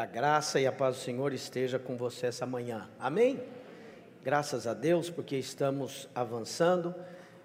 [0.00, 2.88] A graça e a paz do Senhor esteja com você essa manhã.
[2.98, 3.38] Amém?
[4.24, 6.94] Graças a Deus, porque estamos avançando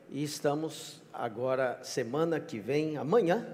[0.09, 3.46] e estamos agora, semana que vem, amanhã,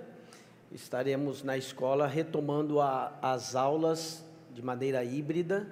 [0.71, 5.67] estaremos na escola retomando a, as aulas de maneira híbrida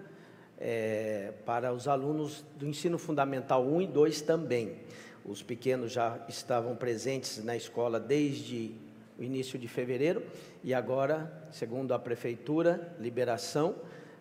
[0.59, 4.77] é, para os alunos do ensino fundamental 1 e 2 também.
[5.23, 8.89] Os pequenos já estavam presentes na escola desde
[9.20, 10.23] o início de fevereiro,
[10.63, 13.75] e agora, segundo a prefeitura, liberação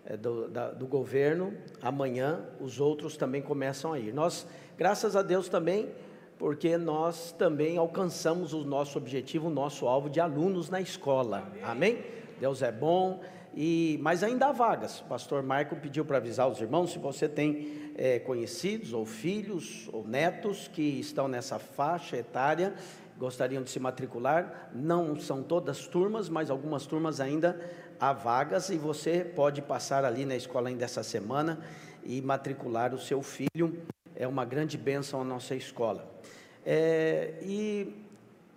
[0.04, 4.12] é, do, da, do governo, amanhã os outros também começam a ir.
[4.12, 5.88] Nós, graças a Deus também,
[6.36, 11.48] porque nós também alcançamos o nosso objetivo, o nosso alvo de alunos na escola.
[11.62, 11.62] Amém?
[11.64, 12.04] Amém?
[12.40, 13.20] Deus é bom.
[13.54, 15.00] E, mas ainda há vagas.
[15.00, 19.88] O pastor Marco pediu para avisar os irmãos se você tem é, conhecidos ou filhos
[19.92, 22.74] ou netos que estão nessa faixa etária
[23.18, 24.70] gostariam de se matricular.
[24.74, 27.60] Não são todas turmas, mas algumas turmas ainda
[27.98, 31.58] há vagas e você pode passar ali na escola ainda essa semana
[32.04, 33.76] e matricular o seu filho.
[34.14, 36.08] É uma grande bênção a nossa escola.
[36.64, 37.94] É, e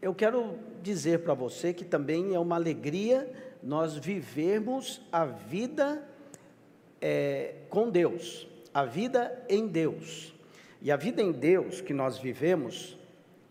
[0.01, 3.31] eu quero dizer para você que também é uma alegria
[3.63, 6.03] nós vivermos a vida
[6.99, 10.33] é, com Deus, a vida em Deus.
[10.81, 12.97] E a vida em Deus que nós vivemos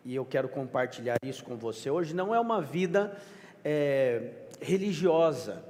[0.04, 3.16] e eu quero compartilhar isso com você hoje, não é uma vida
[3.64, 5.64] é, religiosa,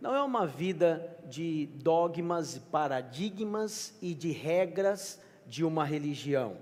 [0.00, 6.56] não é uma vida de dogmas, paradigmas e de regras de uma religião.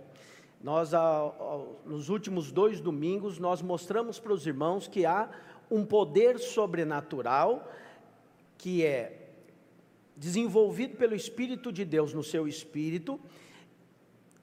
[0.62, 0.91] Nós,
[1.84, 5.30] nos últimos dois domingos, nós mostramos para os irmãos que há
[5.70, 7.70] um poder sobrenatural
[8.56, 9.30] que é
[10.16, 13.20] desenvolvido pelo Espírito de Deus no seu espírito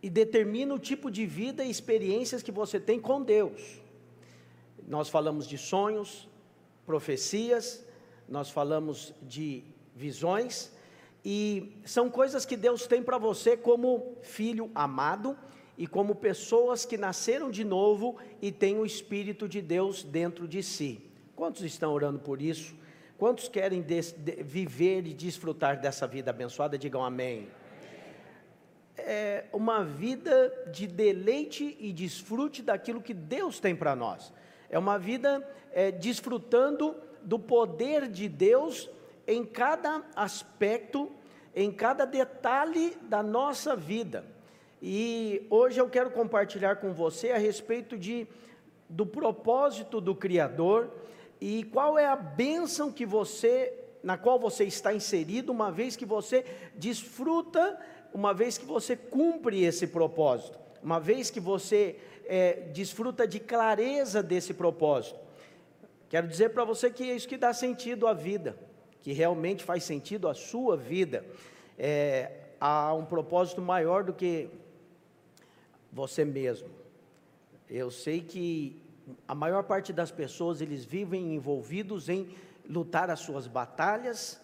[0.06, 3.82] e determina o tipo de vida e experiências que você tem com Deus.
[4.88, 6.30] Nós falamos de sonhos,
[6.86, 7.84] profecias,
[8.30, 9.64] nós falamos de
[9.96, 10.72] visões,
[11.26, 15.36] e são coisas que Deus tem para você como filho amado
[15.76, 20.62] e como pessoas que nasceram de novo e têm o Espírito de Deus dentro de
[20.62, 21.02] si.
[21.36, 22.76] Quantos estão orando por isso?
[23.18, 23.84] Quantos querem
[24.44, 26.78] viver e desfrutar dessa vida abençoada?
[26.78, 27.48] Digam amém
[29.06, 34.34] é, uma vida de deleite e desfrute daquilo que Deus tem para nós.
[34.70, 38.90] É uma vida é, desfrutando do poder de Deus
[39.28, 41.12] em cada aspecto,
[41.56, 44.26] em cada detalhe da nossa vida.
[44.82, 48.28] E hoje eu quero compartilhar com você a respeito de,
[48.90, 50.92] do propósito do Criador
[51.40, 53.74] e qual é a bênção que você,
[54.04, 56.46] na qual você está inserido, uma vez que você
[56.76, 57.80] desfruta
[58.16, 64.24] uma vez que você cumpre esse propósito, uma vez que você é, desfruta de clareza
[64.24, 65.20] desse propósito.
[66.08, 68.58] Quero dizer para você que é isso que dá sentido à vida,
[69.02, 71.26] que realmente faz sentido à sua vida.
[71.78, 74.48] É, há um propósito maior do que
[75.92, 76.70] você mesmo.
[77.70, 78.82] Eu sei que
[79.28, 82.30] a maior parte das pessoas eles vivem envolvidos em
[82.66, 84.40] lutar as suas batalhas,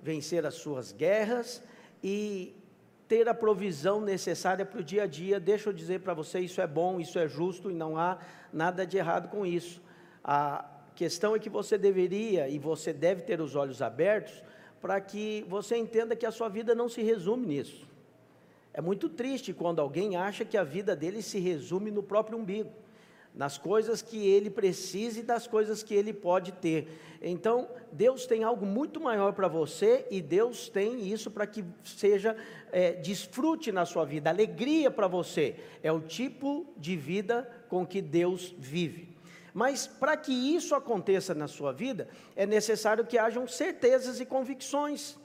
[0.00, 1.62] vencer as suas guerras
[2.02, 2.56] e
[3.12, 5.38] ter a provisão necessária para o dia a dia.
[5.38, 8.16] Deixa eu dizer para você, isso é bom, isso é justo e não há
[8.50, 9.82] nada de errado com isso.
[10.24, 10.64] A
[10.94, 14.42] questão é que você deveria e você deve ter os olhos abertos
[14.80, 17.86] para que você entenda que a sua vida não se resume nisso.
[18.72, 22.72] É muito triste quando alguém acha que a vida dele se resume no próprio umbigo
[23.34, 26.88] nas coisas que ele precisa e das coisas que ele pode ter.
[27.20, 32.36] Então, Deus tem algo muito maior para você e Deus tem isso para que seja
[32.70, 35.56] é, desfrute na sua vida, alegria para você.
[35.82, 39.16] É o tipo de vida com que Deus vive.
[39.54, 45.16] Mas para que isso aconteça na sua vida, é necessário que hajam certezas e convicções,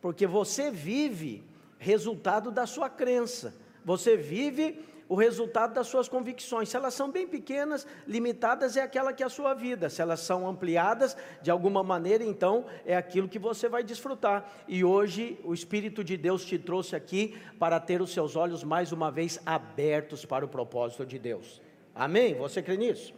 [0.00, 1.44] porque você vive
[1.78, 3.54] resultado da sua crença,
[3.84, 6.68] você vive o resultado das suas convicções.
[6.68, 9.88] Se elas são bem pequenas, limitadas, é aquela que é a sua vida.
[9.88, 14.48] Se elas são ampliadas, de alguma maneira, então é aquilo que você vai desfrutar.
[14.68, 18.92] E hoje o Espírito de Deus te trouxe aqui para ter os seus olhos mais
[18.92, 21.62] uma vez abertos para o propósito de Deus.
[21.94, 22.34] Amém?
[22.34, 23.14] Você crê nisso?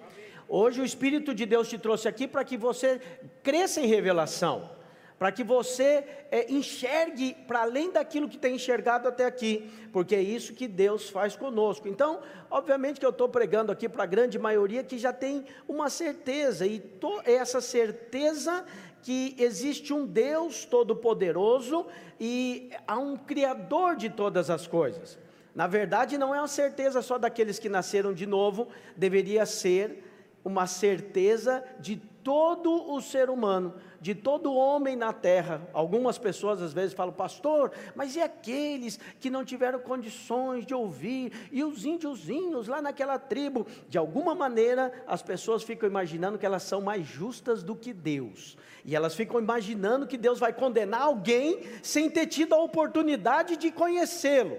[0.48, 3.00] Hoje o Espírito de Deus te trouxe aqui para que você
[3.42, 4.79] cresça em revelação
[5.20, 10.22] para que você é, enxergue para além daquilo que tem enxergado até aqui, porque é
[10.22, 11.86] isso que Deus faz conosco.
[11.86, 12.20] Então,
[12.50, 16.66] obviamente que eu estou pregando aqui para a grande maioria que já tem uma certeza,
[16.66, 18.64] e to, é essa certeza
[19.02, 21.84] que existe um Deus todo-poderoso
[22.18, 25.18] e há um Criador de todas as coisas.
[25.54, 30.02] Na verdade, não é uma certeza só daqueles que nasceram de novo, deveria ser
[30.42, 35.60] uma certeza de todo o ser humano, de todo homem na terra.
[35.72, 41.48] Algumas pessoas às vezes falam, pastor, mas e aqueles que não tiveram condições de ouvir?
[41.52, 43.66] E os índiozinhos lá naquela tribo?
[43.88, 48.56] De alguma maneira, as pessoas ficam imaginando que elas são mais justas do que Deus.
[48.84, 53.70] E elas ficam imaginando que Deus vai condenar alguém sem ter tido a oportunidade de
[53.70, 54.56] conhecê-lo.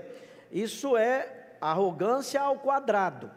[0.51, 3.31] Isso é arrogância ao quadrado.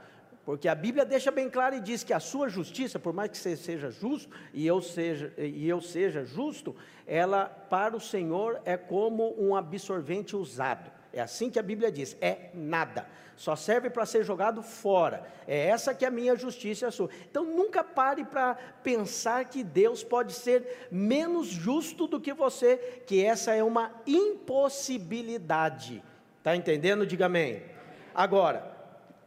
[0.44, 3.38] Porque a Bíblia deixa bem claro e diz que a sua justiça, por mais que
[3.38, 6.76] você seja justo e eu seja, e eu seja justo,
[7.06, 10.90] ela para o Senhor é como um absorvente usado.
[11.14, 13.06] É assim que a Bíblia diz, é nada.
[13.36, 15.26] Só serve para ser jogado fora.
[15.46, 17.08] É essa que é a minha justiça e a sua.
[17.30, 23.24] Então nunca pare para pensar que Deus pode ser menos justo do que você, que
[23.24, 26.02] essa é uma impossibilidade.
[26.38, 27.06] Está entendendo?
[27.06, 27.62] Diga amém.
[28.14, 28.73] Agora,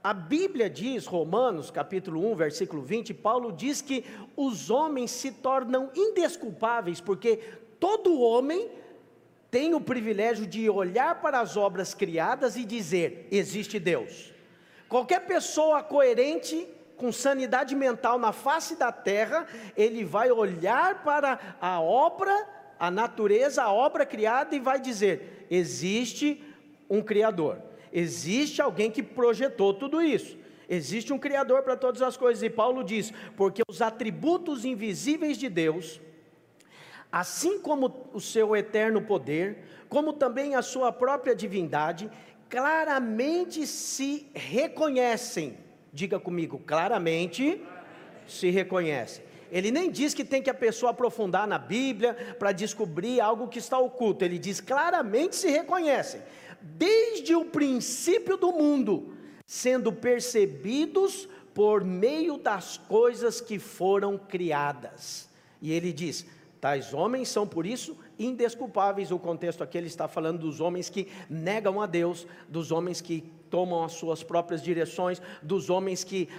[0.08, 4.06] a Bíblia diz, Romanos capítulo 1, versículo 20, Paulo diz que
[4.38, 7.42] os homens se tornam indesculpáveis, porque
[7.78, 8.72] todo homem
[9.52, 14.32] tem o privilégio de olhar para as obras criadas e dizer: existe Deus.
[14.88, 16.66] Qualquer pessoa coerente,
[16.96, 19.46] com sanidade mental na face da terra,
[19.76, 22.48] ele vai olhar para a obra,
[22.80, 26.42] a natureza, a obra criada e vai dizer: existe
[26.90, 27.67] um Criador.
[27.92, 30.38] Existe alguém que projetou tudo isso.
[30.70, 32.44] Existe um Criador para todas as coisas.
[32.44, 36.02] E Paulo diz: porque os atributos invisíveis de Deus,
[37.12, 42.12] assim como o seu eterno poder, como também a sua própria divindade,
[42.50, 45.58] claramente se reconhecem.
[45.94, 47.62] Diga comigo, claramente
[48.28, 49.26] se reconhecem.
[49.50, 53.60] Ele nem diz que tem que a pessoa aprofundar na Bíblia para descobrir algo que
[53.60, 54.26] está oculto.
[54.26, 56.22] Ele diz claramente se reconhecem
[56.62, 59.14] desde o princípio do mundo,
[59.46, 65.30] sendo percebidos por meio das coisas que foram criadas.
[65.62, 66.26] E ele diz:
[66.62, 69.12] tais homens são por isso indesculpáveis.
[69.12, 73.24] O contexto aqui ele está falando dos homens que negam a Deus, dos homens que
[73.50, 76.30] tomam as suas próprias direções, dos homens que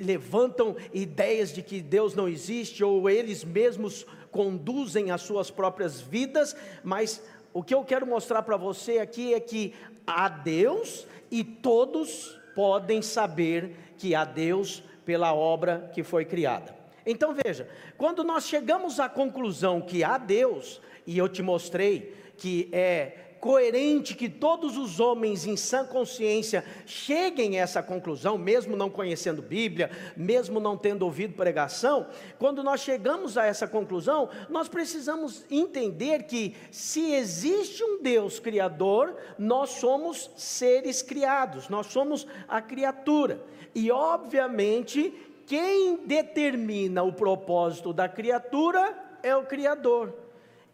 [0.00, 6.54] levantam ideias de que Deus não existe ou eles mesmos conduzem as suas próprias vidas,
[6.84, 7.22] mas
[7.56, 9.72] o que eu quero mostrar para você aqui é que
[10.06, 16.76] há Deus e todos podem saber que há Deus pela obra que foi criada.
[17.06, 17.66] Então veja,
[17.96, 24.14] quando nós chegamos à conclusão que há Deus, e eu te mostrei que é coerente
[24.14, 29.90] que todos os homens em sã consciência cheguem a essa conclusão, mesmo não conhecendo Bíblia,
[30.16, 32.06] mesmo não tendo ouvido pregação,
[32.38, 39.16] quando nós chegamos a essa conclusão, nós precisamos entender que se existe um Deus criador,
[39.38, 43.40] nós somos seres criados, nós somos a criatura.
[43.74, 45.12] E obviamente,
[45.46, 50.25] quem determina o propósito da criatura é o Criador.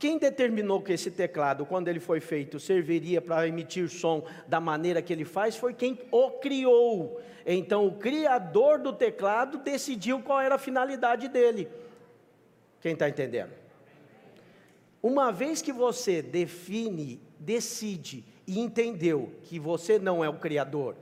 [0.03, 5.01] Quem determinou que esse teclado, quando ele foi feito, serviria para emitir som da maneira
[5.01, 7.21] que ele faz foi quem o criou.
[7.47, 11.69] Então, o criador do teclado decidiu qual era a finalidade dele.
[12.81, 13.53] Quem está entendendo?
[15.01, 20.97] Uma vez que você define, decide e entendeu que você não é o criador,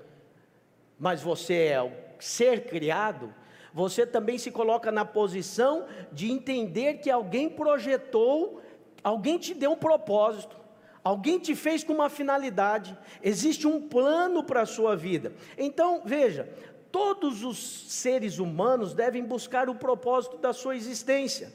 [0.99, 3.33] mas você é o ser criado,
[3.73, 8.61] você também se coloca na posição de entender que alguém projetou
[9.03, 10.57] Alguém te deu um propósito,
[11.03, 15.33] alguém te fez com uma finalidade, existe um plano para a sua vida.
[15.57, 16.49] Então, veja,
[16.93, 17.59] todos os
[17.93, 21.53] seres humanos devem buscar o propósito da sua existência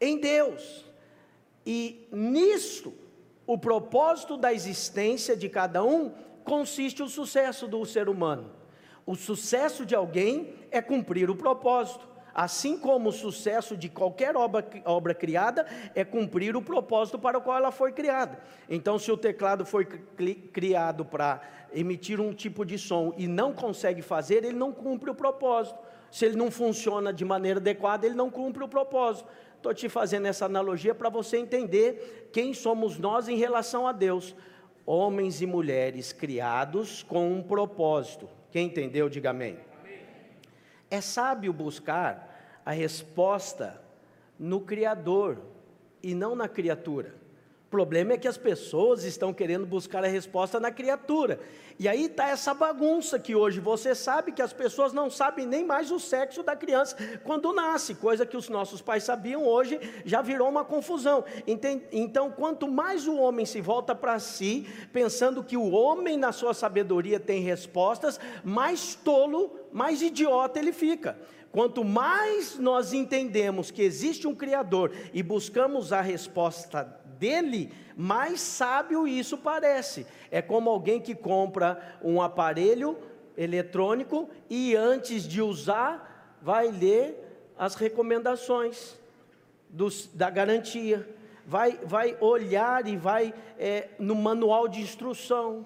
[0.00, 0.84] em Deus.
[1.64, 2.92] E nisto,
[3.46, 6.12] o propósito da existência de cada um
[6.44, 8.52] consiste o sucesso do ser humano.
[9.04, 12.08] O sucesso de alguém é cumprir o propósito.
[12.38, 17.40] Assim como o sucesso de qualquer obra, obra criada é cumprir o propósito para o
[17.40, 18.38] qual ela foi criada.
[18.68, 21.40] Então, se o teclado foi criado para
[21.72, 25.78] emitir um tipo de som e não consegue fazer, ele não cumpre o propósito.
[26.10, 29.26] Se ele não funciona de maneira adequada, ele não cumpre o propósito.
[29.56, 34.36] Estou te fazendo essa analogia para você entender quem somos nós em relação a Deus.
[34.84, 38.28] Homens e mulheres criados com um propósito.
[38.50, 39.56] Quem entendeu, diga amém.
[40.90, 42.25] É sábio buscar
[42.66, 43.80] a resposta
[44.36, 45.38] no Criador
[46.02, 47.14] e não na criatura.
[47.66, 51.40] O problema é que as pessoas estão querendo buscar a resposta na criatura.
[51.78, 55.64] E aí está essa bagunça que hoje você sabe que as pessoas não sabem nem
[55.64, 60.22] mais o sexo da criança quando nasce, coisa que os nossos pais sabiam hoje já
[60.22, 61.24] virou uma confusão.
[61.92, 66.54] Então, quanto mais o homem se volta para si, pensando que o homem na sua
[66.54, 71.16] sabedoria tem respostas, mais tolo, mais idiota ele fica.
[71.56, 76.84] Quanto mais nós entendemos que existe um Criador e buscamos a resposta
[77.18, 80.06] dele, mais sábio isso parece.
[80.30, 82.98] É como alguém que compra um aparelho
[83.38, 87.16] eletrônico e antes de usar, vai ler
[87.58, 88.94] as recomendações
[89.70, 91.08] dos, da garantia,
[91.46, 95.64] vai, vai olhar e vai é, no manual de instrução,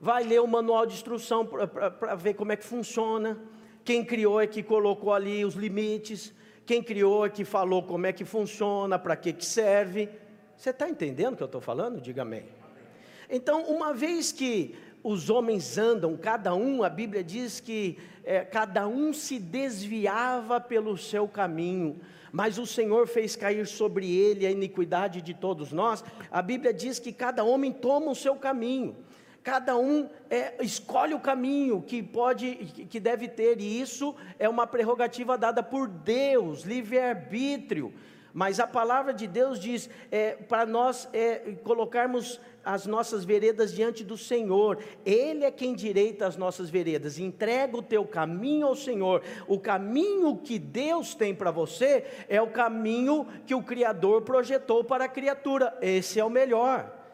[0.00, 3.36] vai ler o manual de instrução para ver como é que funciona.
[3.84, 6.32] Quem criou é que colocou ali os limites,
[6.64, 10.08] quem criou é que falou como é que funciona, para que, que serve.
[10.56, 12.00] Você está entendendo o que eu estou falando?
[12.00, 12.44] Diga amém.
[13.28, 18.88] Então, uma vez que os homens andam, cada um, a Bíblia diz que é, cada
[18.88, 22.00] um se desviava pelo seu caminho,
[22.32, 26.02] mas o Senhor fez cair sobre ele a iniquidade de todos nós.
[26.30, 28.96] A Bíblia diz que cada homem toma o seu caminho,
[29.44, 32.54] cada um é, escolhe o caminho que pode,
[32.88, 37.92] que deve ter, e isso é uma prerrogativa dada por Deus, livre-arbítrio.
[38.32, 44.02] Mas a palavra de Deus diz é, para nós é, colocarmos as nossas veredas diante
[44.02, 47.18] do Senhor, Ele é quem direita as nossas veredas.
[47.18, 49.22] Entrega o teu caminho ao Senhor.
[49.46, 55.04] O caminho que Deus tem para você é o caminho que o Criador projetou para
[55.04, 55.76] a criatura.
[55.82, 57.04] Esse é o melhor.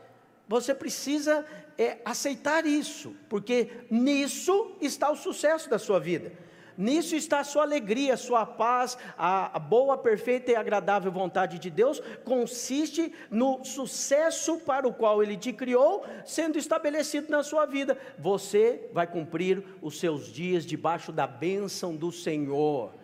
[0.51, 1.47] Você precisa
[1.81, 6.31] é, aceitar isso, porque nisso está o sucesso da sua vida.
[6.77, 11.71] Nisso está a sua alegria, a sua paz, a, boa, perfeita e agradável vontade de
[11.71, 17.99] Deus consiste no sucesso para o qual Ele te criou, sendo estabelecido na sua vida.
[18.19, 23.00] Você vai cumprir os seus dias debaixo da bênção do Senhor.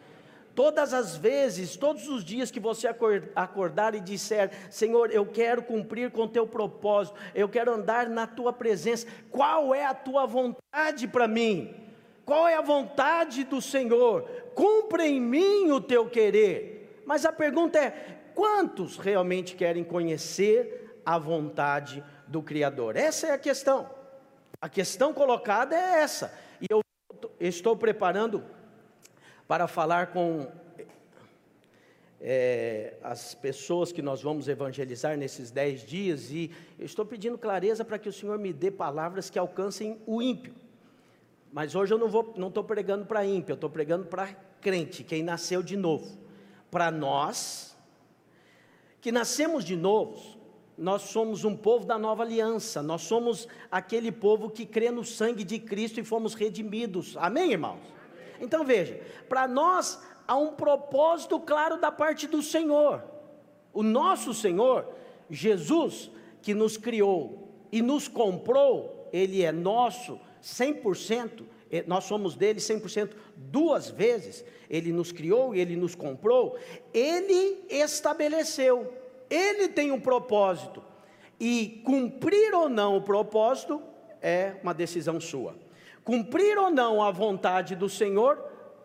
[0.56, 2.88] Todas as vezes, todos os dias que você
[3.36, 8.52] acordar e disser: Senhor, eu quero cumprir com teu propósito, eu quero andar na tua
[8.52, 11.86] presença, qual é a tua vontade para mim?
[12.26, 17.00] qual é a vontade do Senhor, cumpra em mim o teu querer.
[17.06, 17.90] Mas a pergunta é:
[18.34, 22.96] quantos realmente querem conhecer a vontade do Criador?
[22.96, 23.88] Essa é a questão.
[24.60, 26.36] A questão colocada é essa.
[26.60, 26.82] E eu
[27.38, 28.44] estou preparando
[29.46, 30.48] para falar com
[32.20, 37.84] é, as pessoas que nós vamos evangelizar nesses dez dias, e eu estou pedindo clareza
[37.84, 40.54] para que o Senhor me dê palavras que alcancem o ímpio.
[41.52, 45.04] Mas hoje eu não vou, não estou pregando para ímpio, eu estou pregando para crente,
[45.04, 46.18] quem nasceu de novo.
[46.70, 47.76] Para nós,
[49.00, 50.36] que nascemos de novo,
[50.76, 55.44] nós somos um povo da nova aliança, nós somos aquele povo que crê no sangue
[55.44, 57.16] de Cristo e fomos redimidos.
[57.16, 57.95] Amém, irmãos?
[58.40, 63.02] Então veja, para nós há um propósito claro da parte do Senhor.
[63.72, 64.86] O nosso Senhor,
[65.30, 66.10] Jesus,
[66.42, 73.10] que nos criou e nos comprou, Ele é nosso 100%, eh, nós somos dele 100%
[73.36, 74.44] duas vezes.
[74.70, 76.56] Ele nos criou e ele nos comprou.
[76.92, 78.92] Ele estabeleceu.
[79.28, 80.82] Ele tem um propósito.
[81.38, 83.82] E cumprir ou não o propósito
[84.22, 85.54] é uma decisão sua.
[86.06, 88.38] Cumprir ou não a vontade do Senhor,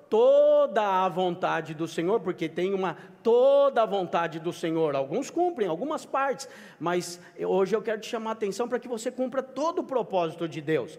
[0.09, 4.95] toda a vontade do Senhor, porque tem uma toda a vontade do Senhor.
[4.95, 6.49] Alguns cumprem algumas partes,
[6.79, 10.47] mas hoje eu quero te chamar a atenção para que você cumpra todo o propósito
[10.47, 10.97] de Deus.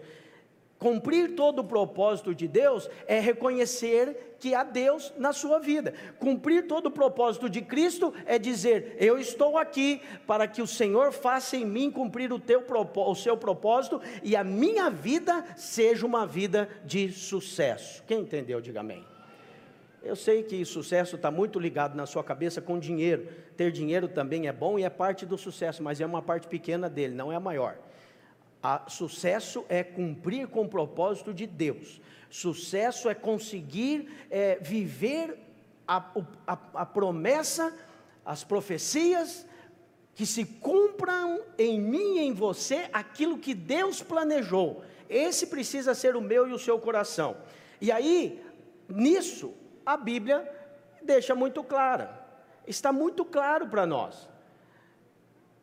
[0.83, 5.93] Cumprir todo o propósito de Deus é reconhecer que há Deus na sua vida.
[6.19, 11.13] Cumprir todo o propósito de Cristo é dizer: Eu estou aqui para que o Senhor
[11.13, 12.61] faça em mim cumprir o, teu,
[12.93, 18.03] o seu propósito e a minha vida seja uma vida de sucesso.
[18.05, 19.05] Quem entendeu, diga amém.
[20.03, 23.25] Eu sei que sucesso está muito ligado na sua cabeça com dinheiro.
[23.55, 26.89] Ter dinheiro também é bom e é parte do sucesso, mas é uma parte pequena
[26.89, 27.77] dele, não é a maior.
[28.63, 31.99] A, sucesso é cumprir com o propósito de Deus.
[32.29, 35.37] Sucesso é conseguir é, viver
[35.85, 35.97] a,
[36.47, 37.77] a, a promessa,
[38.25, 39.45] as profecias,
[40.15, 44.81] que se cumpram em mim e em você aquilo que Deus planejou.
[45.09, 47.35] Esse precisa ser o meu e o seu coração.
[47.81, 48.41] E aí,
[48.87, 49.53] nisso,
[49.85, 50.49] a Bíblia
[51.01, 52.23] deixa muito clara.
[52.65, 54.29] Está muito claro para nós.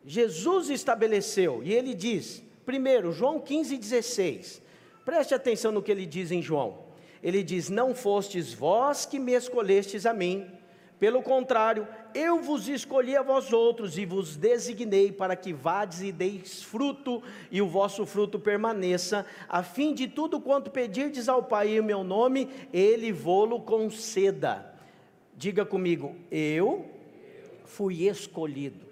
[0.04, 4.62] Jesus estabeleceu, e ele diz: Primeiro, João 15, 16.
[5.04, 6.84] Preste atenção no que ele diz em João.
[7.20, 10.48] Ele diz: Não fostes vós que me escolhestes a mim,
[10.96, 16.12] pelo contrário, eu vos escolhi a vós outros e vos designei para que vades e
[16.12, 21.76] deis fruto e o vosso fruto permaneça, a fim de tudo quanto pedirdes ao Pai
[21.76, 24.78] em meu nome, ele vô-lo conceda.
[25.36, 26.88] Diga comigo, eu
[27.64, 28.88] fui escolhido.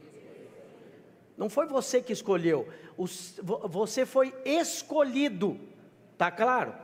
[1.37, 2.67] Não foi você que escolheu,
[2.99, 5.59] você foi escolhido,
[6.17, 6.75] tá claro?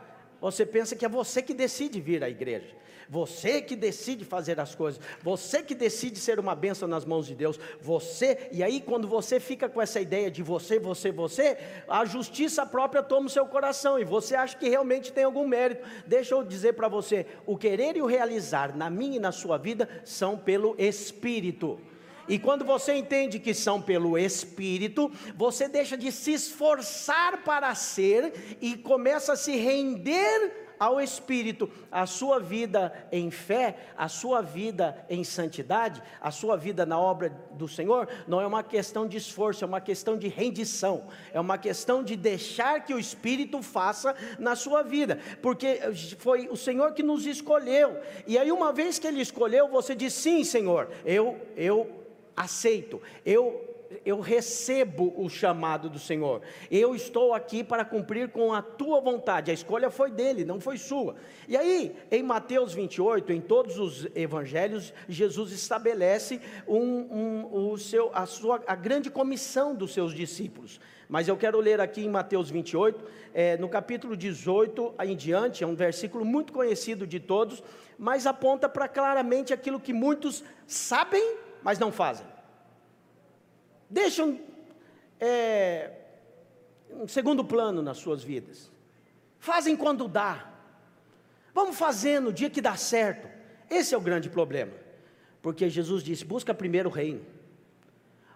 [0.45, 2.69] você pensa que é você que decide vir à igreja.
[3.09, 7.35] Você que decide fazer as coisas, você que decide ser uma bênção nas mãos de
[7.35, 11.57] Deus, você, e aí quando você fica com essa ideia de você, você, você,
[11.89, 15.87] a justiça própria toma o seu coração e você acha que realmente tem algum mérito.
[16.07, 19.57] Deixa eu dizer para você: o querer e o realizar na minha e na sua
[19.57, 21.81] vida são pelo Espírito.
[22.29, 28.57] E quando você entende que são pelo Espírito, você deixa de se esforçar para ser
[28.61, 35.05] e começa a se render ao Espírito, a sua vida em fé, a sua vida
[35.09, 39.65] em santidade, a sua vida na obra do Senhor, não é uma questão de esforço,
[39.65, 44.57] é uma questão de rendição, é uma questão de deixar que o Espírito faça na
[44.57, 45.81] sua vida, porque
[46.19, 50.13] foi o Senhor que nos escolheu, e aí uma vez que Ele escolheu, você diz:
[50.13, 52.04] sim, Senhor, eu, eu
[52.37, 53.75] aceito, eu
[54.05, 56.41] eu recebo o chamado do Senhor.
[56.71, 59.51] Eu estou aqui para cumprir com a tua vontade.
[59.51, 61.17] A escolha foi dele, não foi sua.
[61.47, 68.11] E aí, em Mateus 28, em todos os evangelhos, Jesus estabelece um, um, o seu,
[68.15, 70.81] a, sua, a grande comissão dos seus discípulos.
[71.09, 75.67] Mas eu quero ler aqui em Mateus 28, é, no capítulo 18 em diante, é
[75.67, 77.63] um versículo muito conhecido de todos,
[77.99, 82.27] mas aponta para claramente aquilo que muitos sabem mas não fazem.
[83.89, 84.39] Deixam
[85.19, 85.91] é,
[86.91, 88.71] um segundo plano nas suas vidas.
[89.39, 90.53] Fazem quando dá.
[91.55, 93.29] Vamos fazer no dia que dá certo.
[93.71, 94.73] Esse é o grande problema.
[95.41, 97.25] Porque Jesus disse: busca primeiro o reino.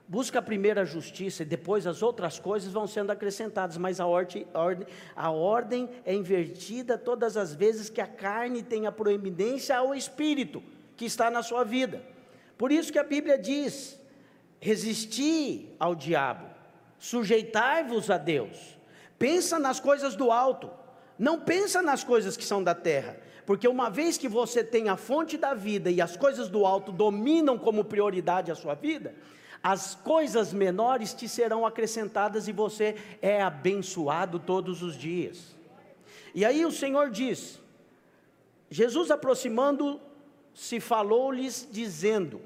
[0.06, 4.46] Busca primeiro a justiça e depois as outras coisas vão sendo acrescentadas, mas a ordem,
[4.54, 9.76] a ordem, a ordem é invertida todas as vezes que a carne tem a proeminência
[9.76, 10.62] ao espírito
[10.96, 12.02] que está na sua vida.
[12.58, 13.98] Por isso que a Bíblia diz:
[14.60, 16.46] resisti ao diabo,
[16.98, 18.76] sujeitai-vos a Deus.
[19.18, 20.70] Pensa nas coisas do alto,
[21.18, 24.96] não pensa nas coisas que são da terra, porque uma vez que você tem a
[24.96, 29.14] fonte da vida e as coisas do alto dominam como prioridade a sua vida,
[29.62, 35.56] as coisas menores te serão acrescentadas e você é abençoado todos os dias.
[36.34, 37.60] E aí o Senhor diz:
[38.70, 40.00] Jesus aproximando
[40.54, 42.40] se falou-lhes dizendo: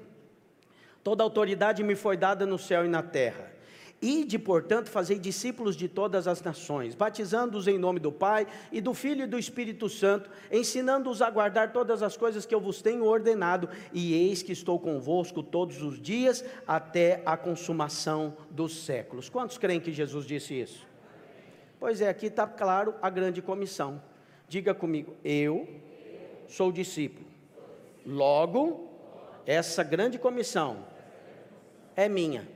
[1.03, 3.53] Toda autoridade me foi dada no céu e na terra.
[4.03, 8.93] Ide, portanto, fazei discípulos de todas as nações, batizando-os em nome do Pai e do
[8.93, 13.05] Filho e do Espírito Santo, ensinando-os a guardar todas as coisas que eu vos tenho
[13.05, 19.29] ordenado, e eis que estou convosco todos os dias até a consumação dos séculos.
[19.29, 20.85] Quantos creem que Jesus disse isso?
[21.79, 24.03] Pois é, aqui está claro a grande comissão.
[24.49, 25.69] Diga comigo, eu
[26.49, 27.27] sou discípulo.
[28.05, 28.89] Logo,
[29.47, 30.91] essa grande comissão
[31.97, 32.49] é minha.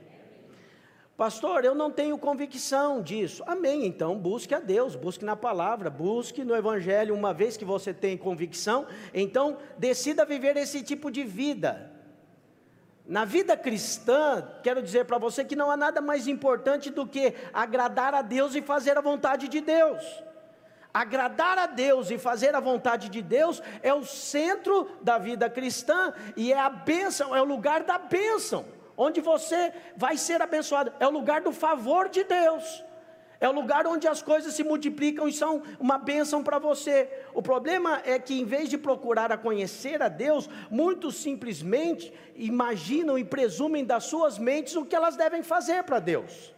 [1.17, 3.43] Pastor, eu não tenho convicção disso.
[3.47, 3.87] Amém.
[3.87, 7.15] Então, busque a Deus, busque na palavra, busque no Evangelho.
[7.15, 11.91] Uma vez que você tem convicção, então decida viver esse tipo de vida.
[13.03, 17.33] Na vida cristã, quero dizer para você que não há nada mais importante do que
[17.51, 20.03] agradar a Deus e fazer a vontade de Deus.
[20.93, 26.13] Agradar a Deus e fazer a vontade de Deus é o centro da vida cristã
[26.35, 28.65] e é a bênção, é o lugar da bênção,
[28.97, 32.83] onde você vai ser abençoado, é o lugar do favor de Deus.
[33.39, 37.07] É o lugar onde as coisas se multiplicam e são uma bênção para você.
[37.35, 43.17] O problema é que, em vez de procurar a conhecer a Deus, muitos simplesmente imaginam
[43.17, 46.51] e presumem das suas mentes o que elas devem fazer para Deus.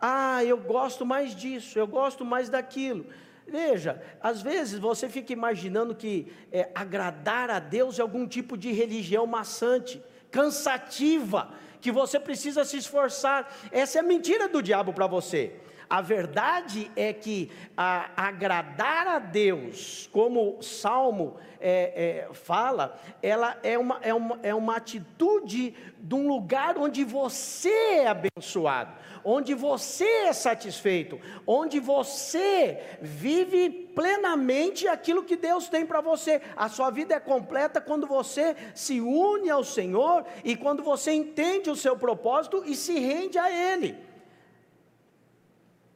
[0.00, 3.06] Ah, eu gosto mais disso, eu gosto mais daquilo.
[3.46, 8.72] Veja, às vezes você fica imaginando que é, agradar a Deus é algum tipo de
[8.72, 13.52] religião maçante, cansativa, que você precisa se esforçar.
[13.72, 15.54] Essa é a mentira do diabo para você.
[15.90, 23.58] A verdade é que a, agradar a Deus, como o Salmo é, é, fala, ela
[23.64, 29.52] é uma, é, uma, é uma atitude de um lugar onde você é abençoado onde
[29.52, 36.40] você é satisfeito, onde você vive plenamente aquilo que Deus tem para você.
[36.56, 41.68] A sua vida é completa quando você se une ao Senhor e quando você entende
[41.68, 44.09] o seu propósito e se rende a Ele.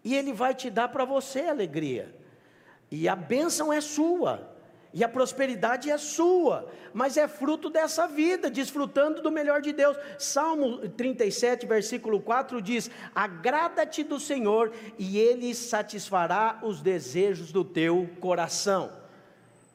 [0.05, 2.15] E Ele vai te dar para você alegria.
[2.91, 4.55] E a bênção é sua
[4.95, 9.97] e a prosperidade é sua, mas é fruto dessa vida, desfrutando do melhor de Deus.
[10.21, 18.09] Salmo 37, versículo 4 diz: Agrada-te do Senhor, e Ele satisfará os desejos do teu
[18.21, 19.04] coração.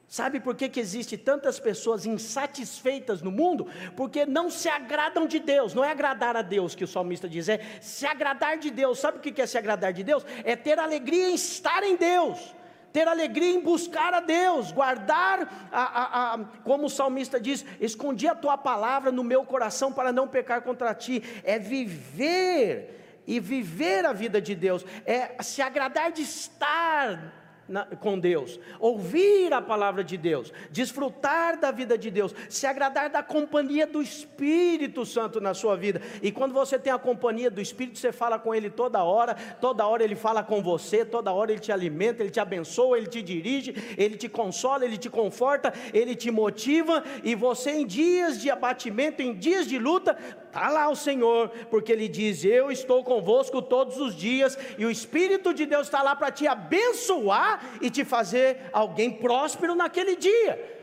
[0.09, 3.67] Sabe por que, que existe tantas pessoas insatisfeitas no mundo?
[3.95, 7.47] Porque não se agradam de Deus, não é agradar a Deus que o salmista diz,
[7.47, 8.97] é se agradar de Deus.
[8.97, 10.25] Sabe o que é se agradar de Deus?
[10.43, 12.55] É ter alegria em estar em Deus
[12.91, 18.27] ter alegria em buscar a Deus, guardar, a, a, a, como o salmista diz: escondi
[18.27, 24.07] a tua palavra no meu coração para não pecar contra ti, é viver e viver
[24.07, 27.38] a vida de Deus, é se agradar de estar
[27.69, 33.09] na, com Deus, ouvir a palavra de Deus, desfrutar da vida de Deus, se agradar
[33.09, 36.01] da companhia do Espírito Santo na sua vida.
[36.21, 39.85] E quando você tem a companhia do Espírito, você fala com Ele toda hora, toda
[39.85, 43.21] hora Ele fala com você, toda hora Ele te alimenta, Ele te abençoa, Ele te
[43.21, 48.49] dirige, Ele te consola, Ele te conforta, Ele te motiva, e você em dias de
[48.49, 50.17] abatimento, em dias de luta,
[50.49, 54.89] Está lá o Senhor, porque Ele diz: Eu estou convosco todos os dias, e o
[54.89, 60.77] Espírito de Deus está lá para te abençoar e te fazer alguém próspero naquele dia,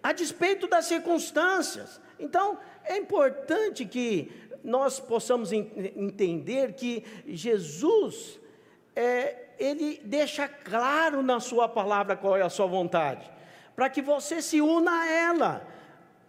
[0.00, 2.00] a despeito das circunstâncias.
[2.18, 4.30] Então, é importante que
[4.62, 8.38] nós possamos entender que Jesus,
[8.94, 13.28] é, Ele deixa claro na Sua palavra qual é a Sua vontade,
[13.74, 15.72] para que você se una a ela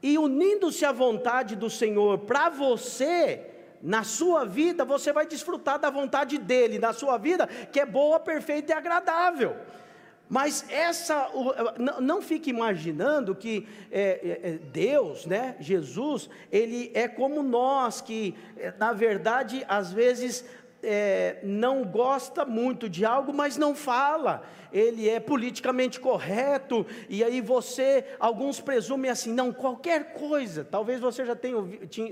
[0.03, 3.49] e unindo-se à vontade do Senhor para você,
[3.81, 8.19] na sua vida, você vai desfrutar da vontade dele, na sua vida, que é boa,
[8.19, 9.55] perfeita e agradável.
[10.29, 11.29] Mas essa,
[12.01, 18.35] não fique imaginando que é, é, Deus, né, Jesus, ele é como nós, que
[18.79, 20.43] na verdade, às vezes
[20.83, 24.43] é, não gosta muito de algo, mas não fala.
[24.71, 31.25] Ele é politicamente correto, e aí você, alguns presumem assim, não, qualquer coisa, talvez você
[31.25, 31.57] já tenha,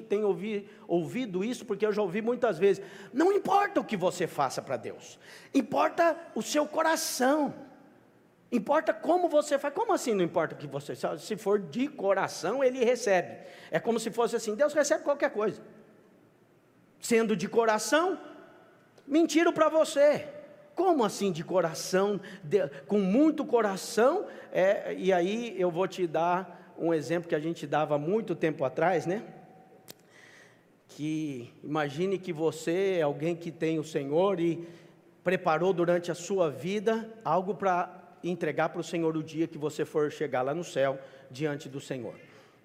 [0.08, 2.84] tenha ouvi, ouvido isso, porque eu já ouvi muitas vezes.
[3.12, 5.20] Não importa o que você faça para Deus,
[5.54, 7.54] importa o seu coração.
[8.52, 9.74] Importa como você faz.
[9.74, 13.38] Como assim não importa o que você Se for de coração, ele recebe.
[13.72, 15.62] É como se fosse assim: Deus recebe qualquer coisa.
[17.00, 18.20] Sendo de coração,
[19.08, 20.28] Mentiram para você.
[20.76, 22.20] Como assim de coração?
[22.44, 24.26] De, com muito coração?
[24.52, 28.64] É, e aí eu vou te dar um exemplo que a gente dava muito tempo
[28.64, 29.24] atrás, né?
[30.90, 34.68] Que imagine que você é alguém que tem o Senhor e
[35.24, 39.86] preparou durante a sua vida algo para entregar para o Senhor o dia que você
[39.86, 42.16] for chegar lá no céu diante do Senhor.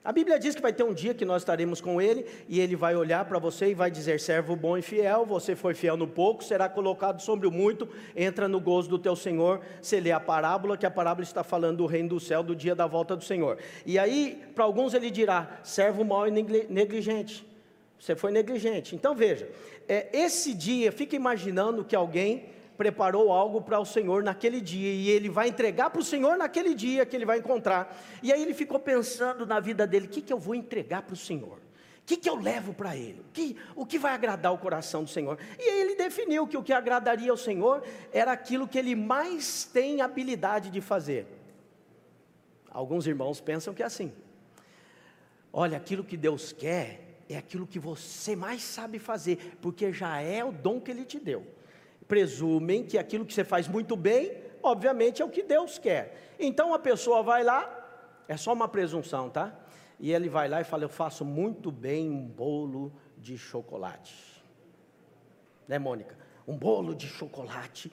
[0.07, 2.77] A Bíblia diz que vai ter um dia que nós estaremos com Ele e Ele
[2.77, 6.07] vai olhar para você e vai dizer: servo bom e fiel, você foi fiel no
[6.07, 9.61] pouco, será colocado sobre o muito, entra no gozo do teu Senhor.
[9.83, 12.73] Você lê a parábola, que a parábola está falando do reino do céu, do dia
[12.73, 13.59] da volta do Senhor.
[13.85, 17.45] E aí, para alguns, Ele dirá: servo mau e negligente.
[17.99, 18.95] Você foi negligente.
[18.95, 19.49] Então veja,
[19.89, 22.45] é, esse dia, fica imaginando que alguém
[22.77, 26.75] preparou algo para o Senhor naquele dia, e ele vai entregar para o Senhor naquele
[26.75, 27.97] dia que ele vai encontrar.
[28.23, 31.15] E aí ele ficou pensando na vida dele: o que, que eu vou entregar para
[31.15, 31.59] o Senhor?
[31.59, 33.21] O que, que eu levo para ele?
[33.21, 35.39] O que, o que vai agradar o coração do Senhor?
[35.59, 39.65] E aí ele definiu que o que agradaria ao Senhor era aquilo que ele mais
[39.65, 41.27] tem habilidade de fazer.
[42.71, 44.13] Alguns irmãos pensam que é assim.
[45.53, 50.45] Olha, aquilo que Deus quer é aquilo que você mais sabe fazer, porque já é
[50.45, 51.56] o dom que Ele te deu
[52.07, 56.35] presumem que aquilo que você faz muito bem, obviamente é o que Deus quer.
[56.39, 57.69] Então a pessoa vai lá,
[58.29, 59.55] é só uma presunção, tá?
[59.99, 64.15] E ele vai lá e fala: Eu faço muito bem um bolo de chocolate.
[65.67, 66.17] Né, Mônica?
[66.47, 67.91] Um bolo de chocolate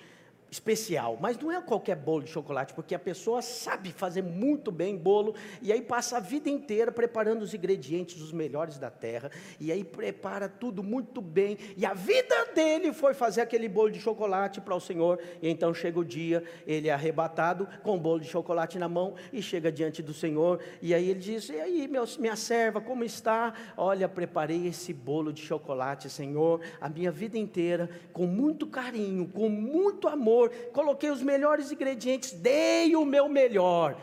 [0.53, 4.95] especial, mas não é qualquer bolo de chocolate, porque a pessoa sabe fazer muito bem
[4.95, 9.71] bolo e aí passa a vida inteira preparando os ingredientes os melhores da terra e
[9.71, 14.61] aí prepara tudo muito bem e a vida dele foi fazer aquele bolo de chocolate
[14.61, 18.27] para o Senhor e então chega o dia ele é arrebatado com o bolo de
[18.27, 22.03] chocolate na mão e chega diante do Senhor e aí ele diz e aí meu,
[22.19, 23.53] minha serva como está?
[23.75, 29.49] Olha preparei esse bolo de chocolate Senhor a minha vida inteira com muito carinho com
[29.49, 33.95] muito amor coloquei os melhores ingredientes, dei o meu melhor.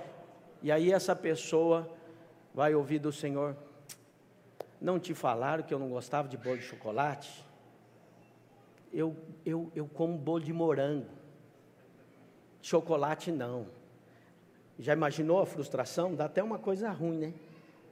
[0.62, 1.88] E aí essa pessoa
[2.55, 3.57] vai ouvir do Senhor:
[4.81, 7.44] Não te falaram que eu não gostava de bolo de chocolate?
[8.92, 11.07] Eu, eu, eu como bolo de morango,
[12.61, 13.66] chocolate não.
[14.79, 16.14] Já imaginou a frustração?
[16.14, 17.35] Dá até uma coisa ruim, né?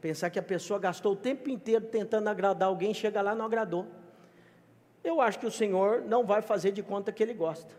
[0.00, 3.86] Pensar que a pessoa gastou o tempo inteiro tentando agradar alguém, chega lá não agradou.
[5.02, 7.74] Eu acho que o Senhor não vai fazer de conta que Ele gosta.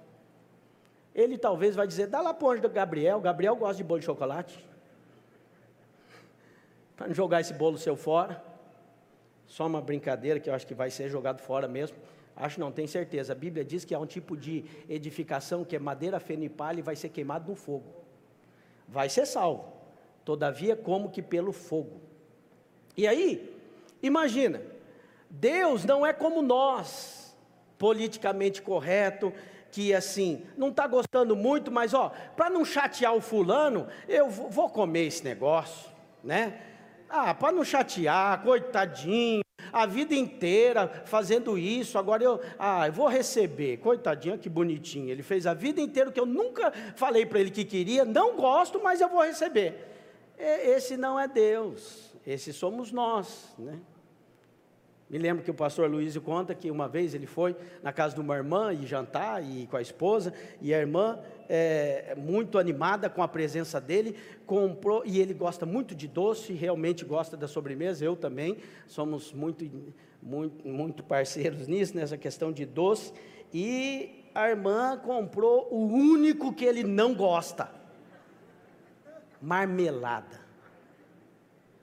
[1.19, 3.99] Ele talvez vai dizer, dá lá para o anjo do Gabriel, Gabriel gosta de bolo
[3.99, 4.65] de chocolate.
[6.95, 8.41] Para não jogar esse bolo seu fora.
[9.45, 11.97] Só uma brincadeira que eu acho que vai ser jogado fora mesmo.
[12.37, 13.33] Acho não, tenho certeza.
[13.33, 16.79] A Bíblia diz que há um tipo de edificação que é madeira, feno e palha
[16.79, 18.05] e vai ser queimado no fogo.
[18.87, 19.73] Vai ser salvo.
[20.23, 21.99] Todavia, como que pelo fogo.
[22.95, 23.59] E aí,
[24.01, 24.61] imagina,
[25.29, 27.35] Deus não é como nós,
[27.77, 29.33] politicamente correto,
[29.71, 34.69] que assim, não está gostando muito, mas ó, para não chatear o fulano, eu vou
[34.69, 35.89] comer esse negócio,
[36.23, 36.61] né?
[37.09, 43.07] Ah, para não chatear, coitadinho, a vida inteira fazendo isso, agora eu, ah, eu vou
[43.07, 45.09] receber, coitadinho, que bonitinho.
[45.09, 48.81] Ele fez a vida inteira que eu nunca falei para ele que queria, não gosto,
[48.81, 49.87] mas eu vou receber.
[50.37, 53.79] Esse não é Deus, esse somos nós, né?
[55.09, 58.21] Me lembro que o pastor Luiz conta que uma vez ele foi na casa de
[58.21, 61.17] uma irmã e jantar e com a esposa, e a irmã,
[61.49, 67.03] é, muito animada com a presença dele, comprou, e ele gosta muito de doce, realmente
[67.03, 69.67] gosta da sobremesa, eu também, somos muito,
[70.21, 73.11] muito, muito parceiros nisso, nessa questão de doce,
[73.51, 77.71] e a irmã comprou o único que ele não gosta:
[79.41, 80.48] marmelada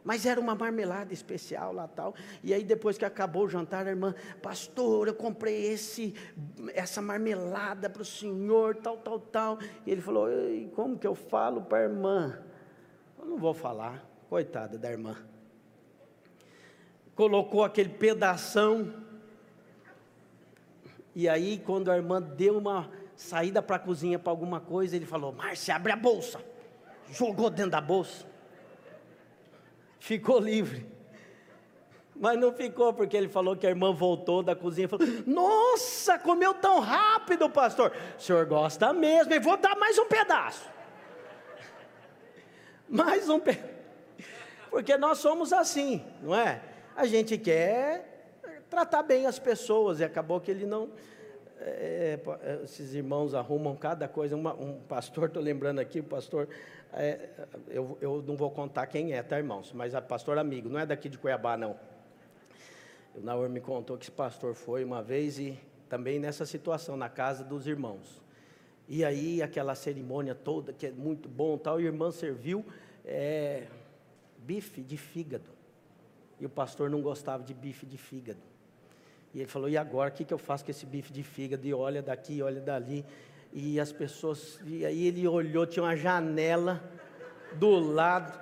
[0.06, 2.14] mas era uma marmelada especial lá tal.
[2.40, 6.14] E aí depois que acabou o jantar, a irmã, pastor, eu comprei esse,
[6.74, 9.58] essa marmelada para o senhor, tal, tal, tal.
[9.84, 10.28] E ele falou,
[10.76, 12.38] como que eu falo para a irmã?
[13.18, 15.16] Eu não vou falar, coitada da irmã.
[17.16, 18.94] Colocou aquele pedação.
[21.16, 25.06] E aí, quando a irmã deu uma saída para a cozinha para alguma coisa, ele
[25.06, 26.40] falou: Márcia, abre a bolsa.
[27.10, 28.35] Jogou dentro da bolsa
[30.06, 30.86] ficou livre.
[32.14, 36.18] Mas não ficou, porque ele falou que a irmã voltou da cozinha e falou: Nossa,
[36.18, 37.92] comeu tão rápido, pastor.
[38.16, 40.70] O senhor gosta mesmo, e vou dar mais um pedaço.
[42.88, 43.74] Mais um pedaço.
[44.70, 46.62] Porque nós somos assim, não é?
[46.94, 48.38] A gente quer
[48.70, 50.88] tratar bem as pessoas, e acabou que ele não.
[51.58, 52.18] É,
[52.62, 54.36] esses irmãos arrumam cada coisa.
[54.36, 56.48] Uma, um pastor, estou lembrando aqui, o pastor
[56.96, 57.28] é,
[57.68, 59.72] eu, eu não vou contar quem é, tá, irmãos?
[59.72, 61.78] Mas a pastor amigo, não é daqui de Cuiabá, não.
[63.14, 67.08] O Naor me contou que esse pastor foi uma vez e também nessa situação, na
[67.08, 68.20] casa dos irmãos.
[68.88, 72.64] E aí, aquela cerimônia toda, que é muito bom, tal, e a irmã serviu
[73.04, 73.66] é,
[74.38, 75.50] bife de fígado.
[76.38, 78.40] E o pastor não gostava de bife de fígado.
[79.34, 81.66] E ele falou: e agora, o que, que eu faço com esse bife de fígado?
[81.66, 83.04] E olha daqui, olha dali.
[83.58, 86.78] E as pessoas, e aí ele olhou, tinha uma janela
[87.54, 88.38] do lado,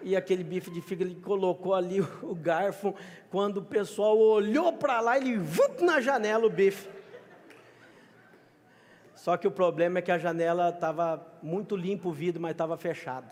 [0.00, 2.94] e aquele bife de fígado, ele colocou ali o garfo.
[3.30, 6.88] Quando o pessoal olhou para lá, ele vup na janela o bife.
[9.14, 12.78] Só que o problema é que a janela estava muito limpo o vidro, mas estava
[12.78, 13.28] fechado.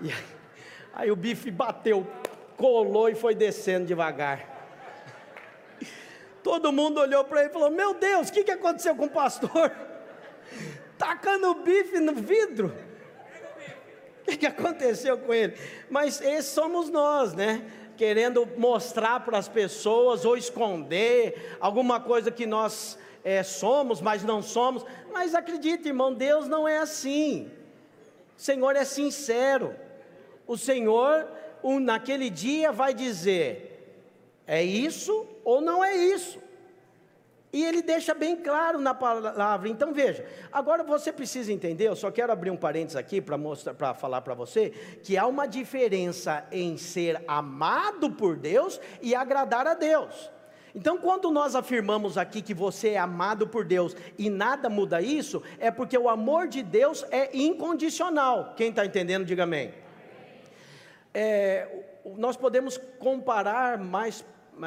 [0.00, 0.24] E aí,
[0.92, 2.06] aí o bife bateu,
[2.56, 4.48] colou e foi descendo devagar.
[6.40, 9.10] Todo mundo olhou para ele e falou: Meu Deus, o que, que aconteceu com o
[9.10, 9.72] pastor?
[10.98, 12.74] Tacando bife no vidro.
[14.20, 15.54] O que, que aconteceu com ele?
[15.90, 17.62] Mas esses somos nós, né?
[17.96, 24.42] Querendo mostrar para as pessoas ou esconder alguma coisa que nós é, somos, mas não
[24.42, 24.84] somos.
[25.12, 27.50] Mas acredite, irmão, Deus não é assim.
[28.36, 29.74] O Senhor é sincero.
[30.46, 31.28] O Senhor,
[31.62, 34.02] um, naquele dia, vai dizer:
[34.46, 36.38] é isso ou não é isso.
[37.54, 39.68] E ele deixa bem claro na palavra.
[39.68, 43.74] Então veja, agora você precisa entender, eu só quero abrir um parênteses aqui para mostrar
[43.74, 44.70] para falar para você
[45.04, 50.32] que há uma diferença em ser amado por Deus e agradar a Deus.
[50.74, 55.40] Então, quando nós afirmamos aqui que você é amado por Deus e nada muda isso,
[55.60, 58.54] é porque o amor de Deus é incondicional.
[58.56, 59.72] Quem está entendendo, diga amém.
[61.14, 61.84] É,
[62.16, 64.24] nós podemos comparar mais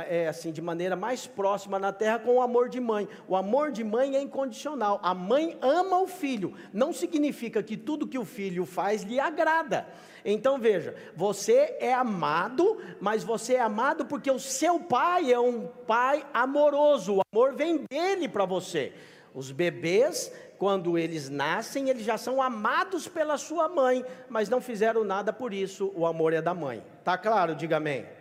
[0.08, 3.08] é, assim, de maneira mais próxima na terra com o amor de mãe.
[3.28, 5.00] O amor de mãe é incondicional.
[5.04, 6.54] A mãe ama o filho.
[6.73, 9.88] Não significa que tudo que o filho faz lhe agrada.
[10.26, 15.67] Então veja, você é amado, mas você é amado porque o seu pai é um
[15.88, 17.15] pai amoroso.
[17.15, 18.93] O amor vem dele para você.
[19.34, 25.04] Os bebês, quando eles nascem, eles já são amados pela sua mãe, mas não fizeram
[25.04, 25.93] nada por isso.
[25.95, 26.84] O amor é da mãe.
[27.04, 27.56] Tá claro?
[27.56, 28.16] Diga amém.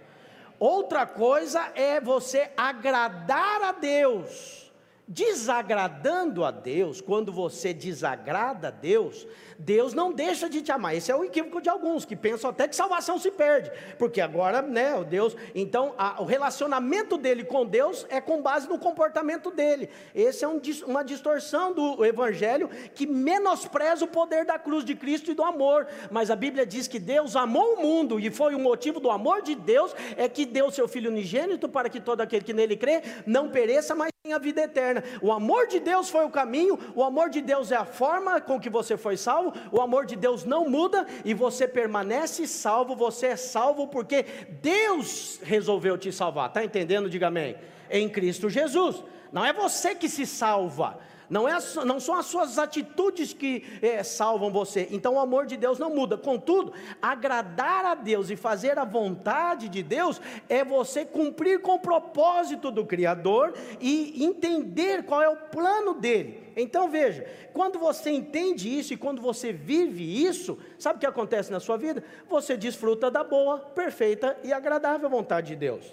[0.59, 4.73] Outra coisa é você agradar a Deus.
[5.09, 9.27] Desagradando a Deus, quando você desagrada a Deus,
[9.59, 10.95] Deus não deixa de te amar.
[10.95, 14.63] Esse é o equívoco de alguns que pensam até que salvação se perde, porque agora,
[14.63, 19.51] né, o Deus, então a, o relacionamento dele com Deus é com base no comportamento
[19.51, 19.89] dele.
[20.15, 25.31] Esse é um, uma distorção do evangelho que menospreza o poder da cruz de Cristo
[25.31, 25.87] e do amor.
[26.11, 29.43] Mas a Bíblia diz que Deus amou o mundo e foi o motivo do amor
[29.43, 33.03] de Deus é que deu seu filho unigênito para que todo aquele que nele crê
[33.27, 35.05] não pereça, mas tenha vida eterna.
[35.23, 38.59] O amor de Deus foi o caminho, o amor de Deus é a forma com
[38.59, 42.97] que você foi salvo salvo, o amor de Deus não muda e você permanece salvo,
[42.97, 44.25] você é salvo porque
[44.63, 46.49] Deus resolveu te salvar.
[46.49, 47.09] Está entendendo?
[47.09, 47.57] Diga amém.
[47.91, 49.03] em Cristo Jesus.
[49.33, 54.03] Não é você que se salva, não, é, não são as suas atitudes que é,
[54.03, 54.89] salvam você.
[54.91, 56.17] Então o amor de Deus não muda.
[56.17, 61.81] Contudo, agradar a Deus e fazer a vontade de Deus é você cumprir com o
[61.81, 66.47] propósito do Criador e entender qual é o plano dele.
[66.57, 71.53] Então veja, quando você entende isso e quando você vive isso, sabe o que acontece
[71.53, 72.03] na sua vida?
[72.31, 75.93] Você desfruta da boa, perfeita e agradável vontade de Deus.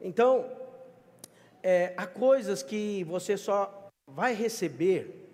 [0.00, 0.44] Então,
[1.62, 3.81] é, há coisas que você só
[4.14, 5.28] vai receber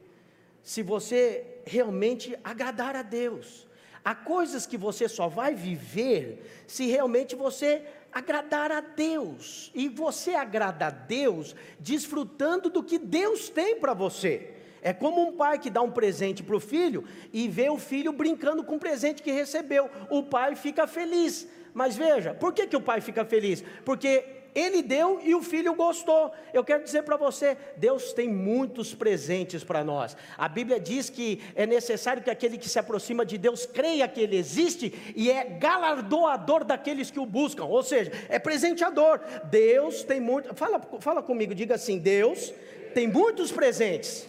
[0.62, 3.66] se você realmente agradar a Deus.
[4.04, 9.70] Há coisas que você só vai viver se realmente você agradar a Deus.
[9.74, 14.54] E você agrada a Deus desfrutando do que Deus tem para você.
[14.80, 18.12] É como um pai que dá um presente para o filho e vê o filho
[18.12, 19.90] brincando com o presente que recebeu.
[20.08, 21.48] O pai fica feliz.
[21.74, 23.62] Mas veja, por que, que o pai fica feliz?
[23.84, 26.32] Porque ele deu e o filho gostou.
[26.52, 30.16] Eu quero dizer para você: Deus tem muitos presentes para nós.
[30.36, 34.20] A Bíblia diz que é necessário que aquele que se aproxima de Deus creia que
[34.20, 39.20] Ele existe e é galardoador daqueles que o buscam, ou seja, é presenteador.
[39.44, 40.54] Deus tem muito.
[40.54, 42.52] Fala, fala comigo, diga assim: Deus
[42.94, 44.26] tem muitos presentes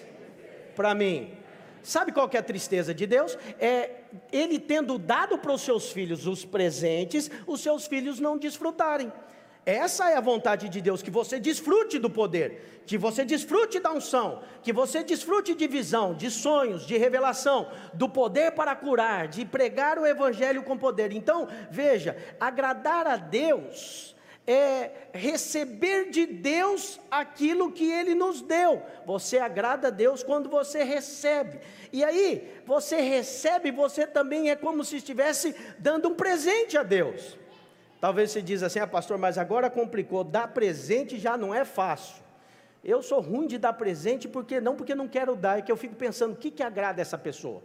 [0.76, 1.40] para mim.
[1.82, 3.38] Sabe qual que é a tristeza de Deus?
[3.60, 3.92] É
[4.32, 9.12] ele tendo dado para os seus filhos os presentes, os seus filhos não desfrutarem.
[9.70, 13.94] Essa é a vontade de Deus, que você desfrute do poder, que você desfrute da
[13.94, 19.46] unção, que você desfrute de visão, de sonhos, de revelação, do poder para curar, de
[19.46, 21.12] pregar o evangelho com poder.
[21.12, 24.16] Então, veja, agradar a Deus
[24.48, 28.82] é receber de Deus aquilo que Ele nos deu.
[29.06, 31.60] Você agrada a Deus quando você recebe.
[31.94, 37.38] E aí, você recebe, você também é como se estivesse dando um presente a Deus.
[38.00, 42.24] Talvez você diz assim, ah pastor, mas agora complicou, dar presente já não é fácil.
[42.84, 45.76] Eu sou ruim de dar presente, porque não porque não quero dar, é que eu
[45.76, 47.62] fico pensando, o que, que agrada essa pessoa?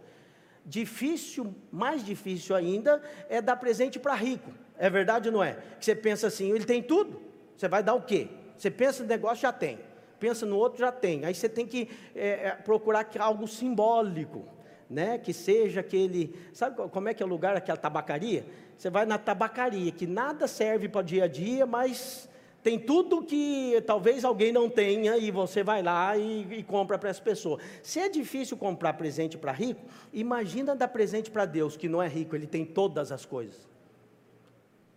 [0.65, 4.51] Difícil, mais difícil ainda, é dar presente para rico.
[4.77, 5.53] É verdade ou não é?
[5.79, 7.21] Que você pensa assim, ele tem tudo,
[7.55, 8.27] você vai dar o quê?
[8.57, 9.79] Você pensa no negócio, já tem.
[10.19, 11.25] Pensa no outro, já tem.
[11.25, 14.45] Aí você tem que é, procurar algo simbólico,
[14.89, 15.17] né?
[15.17, 16.35] Que seja aquele.
[16.53, 18.45] Sabe como é que é o lugar, aquela tabacaria?
[18.77, 22.29] Você vai na tabacaria, que nada serve para o dia a dia, mas
[22.65, 27.11] tem tudo que talvez alguém não tenha e você vai lá e, e compra para
[27.11, 27.59] essa pessoa.
[27.83, 32.07] Se é difícil comprar presente para rico, imagina dar presente para Deus, que não é
[32.07, 33.67] rico, ele tem todas as coisas.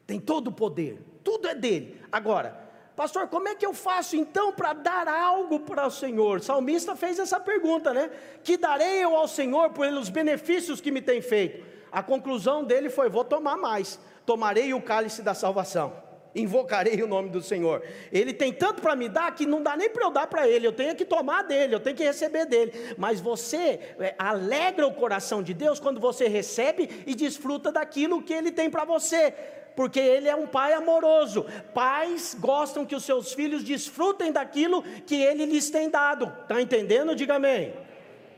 [0.06, 2.00] Tem todo o poder, tudo é dele.
[2.10, 2.58] Agora,
[2.96, 6.38] pastor, como é que eu faço então para dar algo para o Senhor?
[6.38, 8.10] O salmista fez essa pergunta, né?
[8.42, 11.77] Que darei eu ao Senhor pelos benefícios que me tem feito?
[11.90, 15.92] A conclusão dele foi: vou tomar mais, tomarei o cálice da salvação,
[16.34, 17.82] invocarei o nome do Senhor.
[18.12, 20.66] Ele tem tanto para me dar que não dá nem para eu dar para ele,
[20.66, 22.72] eu tenho que tomar dele, eu tenho que receber dele.
[22.96, 28.32] Mas você é, alegra o coração de Deus quando você recebe e desfruta daquilo que
[28.32, 29.34] ele tem para você
[29.78, 31.46] porque ele é um pai amoroso.
[31.72, 36.24] Pais gostam que os seus filhos desfrutem daquilo que ele lhes tem dado.
[36.42, 37.14] Está entendendo?
[37.14, 37.72] Diga amém.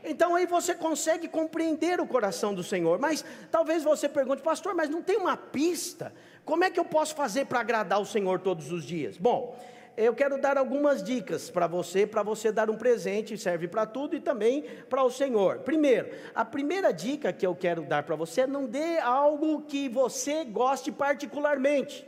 [0.03, 2.99] Então aí você consegue compreender o coração do Senhor.
[2.99, 6.13] Mas talvez você pergunte, pastor, mas não tem uma pista?
[6.45, 9.17] Como é que eu posso fazer para agradar o Senhor todos os dias?
[9.17, 9.57] Bom,
[9.97, 14.15] eu quero dar algumas dicas para você, para você dar um presente, serve para tudo
[14.15, 15.59] e também para o Senhor.
[15.59, 19.89] Primeiro, a primeira dica que eu quero dar para você é não dê algo que
[19.89, 22.07] você goste particularmente.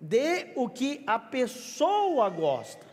[0.00, 2.91] Dê o que a pessoa gosta.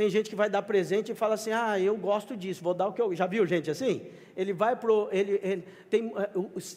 [0.00, 2.88] Tem gente que vai dar presente e fala assim: "Ah, eu gosto disso, vou dar
[2.88, 3.14] o que eu".
[3.14, 4.06] Já viu gente assim?
[4.34, 6.30] Ele vai pro ele, ele tem eh,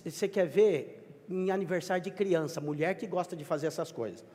[0.03, 4.25] você quer ver em aniversário de criança, mulher que gosta de fazer essas coisas.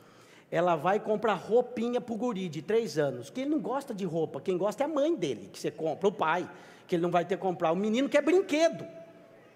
[0.51, 4.07] Ela vai comprar roupinha para o guri de três anos, que ele não gosta de
[4.07, 6.51] roupa, quem gosta é a mãe dele, que você compra, o pai,
[6.87, 7.73] que ele não vai ter que comprar.
[7.73, 8.87] O menino quer brinquedo.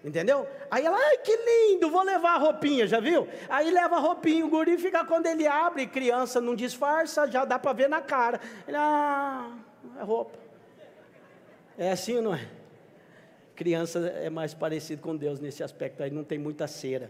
[0.03, 0.45] Entendeu?
[0.69, 3.25] Aí ela, ai que lindo, vou levar a roupinha, já viu?
[3.47, 7.57] Aí leva a roupinha, o guri fica quando ele abre, criança não disfarça, já dá
[7.57, 8.41] para ver na cara.
[8.67, 9.49] Ele, ah,
[9.97, 10.37] é roupa.
[11.77, 12.45] É assim, não é?
[13.55, 17.09] Criança é mais parecido com Deus nesse aspecto, aí não tem muita cera.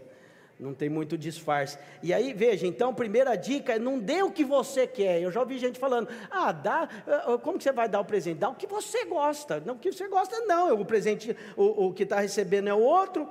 [0.58, 1.78] Não tem muito disfarce.
[2.02, 5.20] E aí, veja, então, primeira dica é não dê o que você quer.
[5.20, 8.04] Eu já ouvi gente falando, ah, dá, ah, ah, como que você vai dar o
[8.04, 8.38] presente?
[8.38, 9.60] Dá o que você gosta.
[9.60, 10.80] Não, o que você gosta, não.
[10.80, 13.28] O presente, o, o que está recebendo é o outro,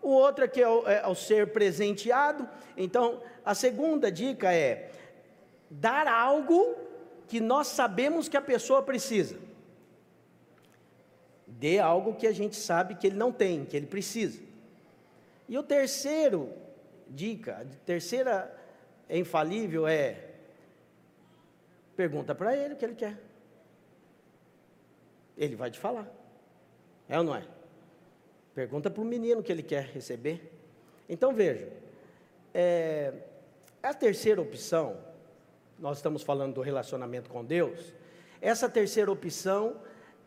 [0.00, 2.48] o outro aqui é o, é o ser presenteado.
[2.76, 4.90] Então, a segunda dica é
[5.70, 6.74] dar algo
[7.28, 9.36] que nós sabemos que a pessoa precisa.
[11.46, 14.40] Dê algo que a gente sabe que ele não tem, que ele precisa.
[15.48, 16.61] E o terceiro
[17.14, 18.54] dica, a terceira
[19.08, 20.32] infalível é
[21.96, 23.18] Pergunta para ele o que ele quer.
[25.36, 26.08] Ele vai te falar.
[27.08, 27.44] É ou não é?
[28.54, 30.52] Pergunta para o menino o que ele quer receber.
[31.08, 31.68] Então veja,
[32.54, 33.12] é,
[33.82, 34.96] a terceira opção,
[35.78, 37.92] nós estamos falando do relacionamento com Deus,
[38.40, 39.76] essa terceira opção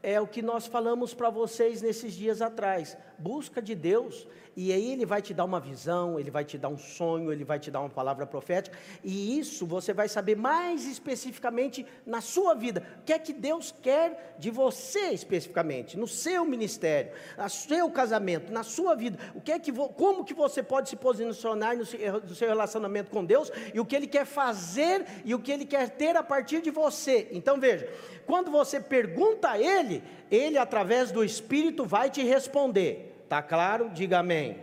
[0.03, 2.95] é o que nós falamos para vocês nesses dias atrás.
[3.17, 6.69] Busca de Deus e aí ele vai te dar uma visão, ele vai te dar
[6.69, 10.85] um sonho, ele vai te dar uma palavra profética, e isso você vai saber mais
[10.85, 12.81] especificamente na sua vida.
[13.01, 18.51] O que é que Deus quer de você especificamente, no seu ministério, no seu casamento,
[18.51, 19.19] na sua vida.
[19.35, 23.51] O que é que como que você pode se posicionar no seu, relacionamento com Deus
[23.73, 26.71] e o que ele quer fazer e o que ele quer ter a partir de
[26.71, 27.27] você.
[27.31, 27.89] Então veja,
[28.25, 30.01] quando você pergunta a ele,
[30.35, 33.21] ele através do espírito vai te responder.
[33.23, 33.89] Está claro?
[33.89, 34.59] Diga amém.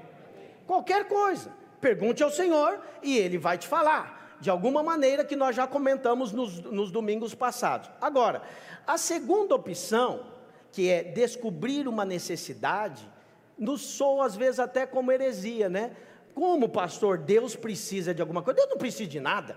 [0.67, 1.51] Qualquer coisa,
[1.81, 6.33] pergunte ao Senhor e Ele vai te falar, de alguma maneira que nós já comentamos
[6.33, 7.91] nos, nos domingos passados.
[8.01, 8.43] Agora,
[8.87, 10.27] a segunda opção,
[10.71, 13.09] que é descobrir uma necessidade,
[13.59, 15.93] nos soa às vezes até como heresia, né?
[16.35, 18.57] Como pastor, Deus precisa de alguma coisa?
[18.57, 19.57] Deus não precisa de nada.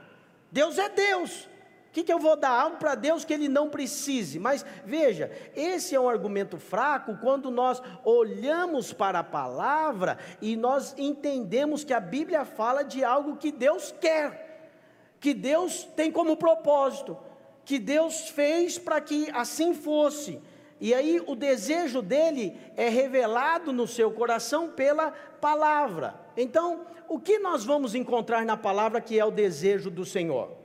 [0.51, 1.47] Deus é Deus
[1.95, 4.37] que, que eu vou dar algo para Deus que Ele não precise?
[4.37, 10.93] Mas veja, esse é um argumento fraco quando nós olhamos para a palavra e nós
[10.97, 14.69] entendemos que a Bíblia fala de algo que Deus quer,
[15.21, 17.17] que Deus tem como propósito,
[17.63, 20.41] que Deus fez para que assim fosse.
[20.81, 26.19] E aí o desejo dele é revelado no seu coração pela palavra.
[26.35, 30.64] Então, o que nós vamos encontrar na palavra que é o desejo do Senhor?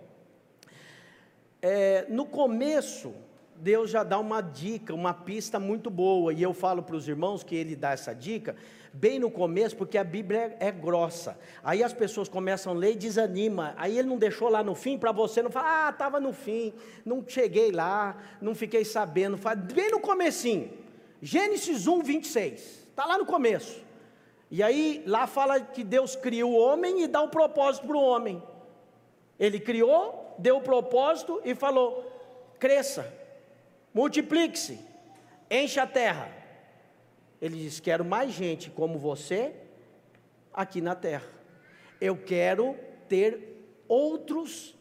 [1.63, 3.13] É, no começo,
[3.57, 7.43] Deus já dá uma dica, uma pista muito boa, e eu falo para os irmãos
[7.43, 8.57] que ele dá essa dica
[8.93, 11.39] bem no começo, porque a Bíblia é, é, grossa.
[11.63, 13.75] Aí as pessoas começam a ler e desanima.
[13.77, 16.73] Aí ele não deixou lá no fim para você não falar, ah, estava no fim,
[17.05, 19.39] não cheguei lá, não fiquei sabendo.
[19.73, 20.71] Bem no comecinho.
[21.23, 22.61] Gênesis 1, 26.
[22.91, 23.83] Está lá no começo.
[24.51, 28.03] E aí lá fala que Deus criou o homem e dá um propósito para o
[28.03, 28.43] homem.
[29.39, 32.05] Ele criou deu o propósito e falou:
[32.59, 33.12] cresça,
[33.93, 34.80] multiplique-se,
[35.51, 36.30] enche a terra.
[37.41, 39.55] Ele disse: Quero mais gente como você
[40.53, 41.28] aqui na terra.
[42.01, 42.76] Eu quero
[43.09, 44.74] ter outros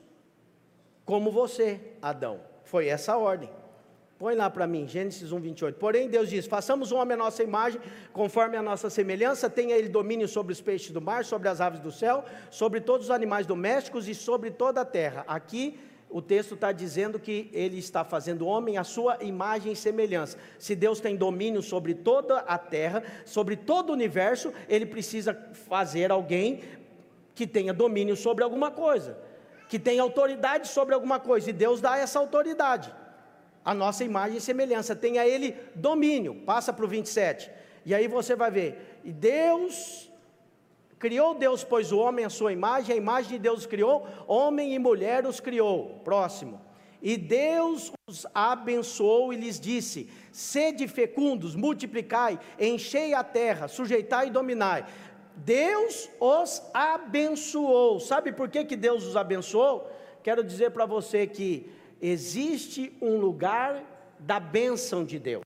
[1.06, 2.42] como você, Adão.
[2.64, 3.50] Foi essa a ordem.
[4.20, 5.80] Põe lá para mim, Gênesis 1, 28.
[5.80, 7.80] Porém, Deus diz: façamos um homem à nossa imagem,
[8.12, 11.80] conforme a nossa semelhança, tenha ele domínio sobre os peixes do mar, sobre as aves
[11.80, 15.24] do céu, sobre todos os animais domésticos e sobre toda a terra.
[15.26, 19.76] Aqui o texto está dizendo que ele está fazendo o homem à sua imagem e
[19.76, 20.38] semelhança.
[20.58, 25.34] Se Deus tem domínio sobre toda a terra, sobre todo o universo, ele precisa
[25.70, 26.60] fazer alguém
[27.34, 29.18] que tenha domínio sobre alguma coisa,
[29.70, 32.94] que tenha autoridade sobre alguma coisa, e Deus dá essa autoridade
[33.64, 36.36] a nossa imagem e semelhança, tenha ele domínio.
[36.46, 37.50] Passa para o 27.
[37.86, 40.10] E aí você vai ver, e Deus
[41.00, 44.80] criou Deus, pois o homem a sua imagem, a imagem de Deus criou, homem e
[44.80, 46.02] mulher os criou.
[46.04, 46.62] Próximo.
[47.02, 54.32] E Deus os abençoou e lhes disse: Sede fecundos, multiplicai, enchei a terra, sujeitai e
[54.32, 54.86] dominai.
[55.38, 58.00] Deus os abençoou.
[58.02, 59.90] Sabe por que, que Deus os abençoou?
[60.22, 61.72] Quero dizer para você que
[62.02, 63.84] existe um lugar
[64.20, 65.44] da bênção de Deus.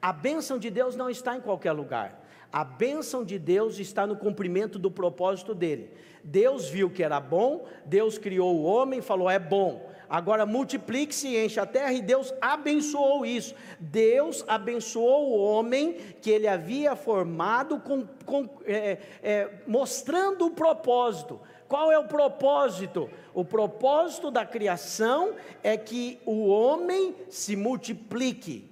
[0.00, 2.22] A bênção de Deus não está em qualquer lugar.
[2.52, 5.90] A bênção de Deus está no cumprimento do propósito dele.
[6.22, 9.90] Deus viu que era bom, Deus criou o homem falou: é bom.
[10.08, 13.54] Agora multiplique-se e enche a terra, e Deus abençoou isso.
[13.80, 21.40] Deus abençoou o homem que ele havia formado, com, com, é, é, mostrando o propósito.
[21.72, 23.08] Qual é o propósito?
[23.32, 28.70] O propósito da criação é que o homem se multiplique.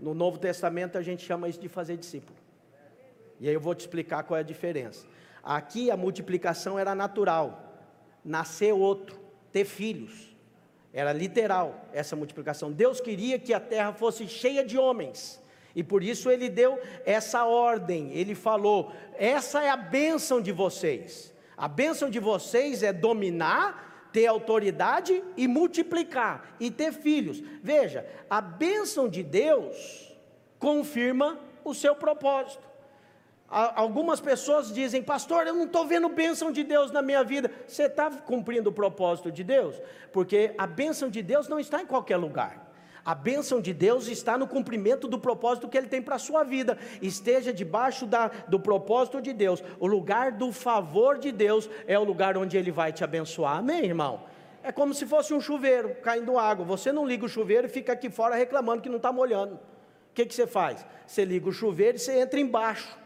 [0.00, 2.38] No Novo Testamento a gente chama isso de fazer discípulo.
[3.38, 5.04] E aí eu vou te explicar qual é a diferença.
[5.42, 7.62] Aqui a multiplicação era natural,
[8.24, 9.20] nascer outro,
[9.52, 10.34] ter filhos.
[10.90, 12.72] Era literal essa multiplicação.
[12.72, 15.38] Deus queria que a terra fosse cheia de homens.
[15.76, 18.10] E por isso ele deu essa ordem.
[18.14, 21.31] Ele falou: essa é a bênção de vocês.
[21.62, 27.40] A bênção de vocês é dominar, ter autoridade e multiplicar e ter filhos.
[27.62, 30.12] Veja, a bênção de Deus
[30.58, 32.68] confirma o seu propósito.
[33.48, 37.48] Algumas pessoas dizem, pastor, eu não estou vendo bênção de Deus na minha vida.
[37.64, 39.80] Você está cumprindo o propósito de Deus?
[40.12, 42.61] Porque a bênção de Deus não está em qualquer lugar.
[43.04, 46.44] A bênção de Deus está no cumprimento do propósito que Ele tem para a sua
[46.44, 46.78] vida.
[47.00, 49.62] Esteja debaixo da, do propósito de Deus.
[49.80, 53.58] O lugar do favor de Deus é o lugar onde Ele vai te abençoar.
[53.58, 54.22] Amém, irmão?
[54.62, 56.64] É como se fosse um chuveiro caindo água.
[56.64, 59.54] Você não liga o chuveiro e fica aqui fora reclamando que não está molhando.
[59.56, 60.86] O que, que você faz?
[61.04, 63.01] Você liga o chuveiro e você entra embaixo.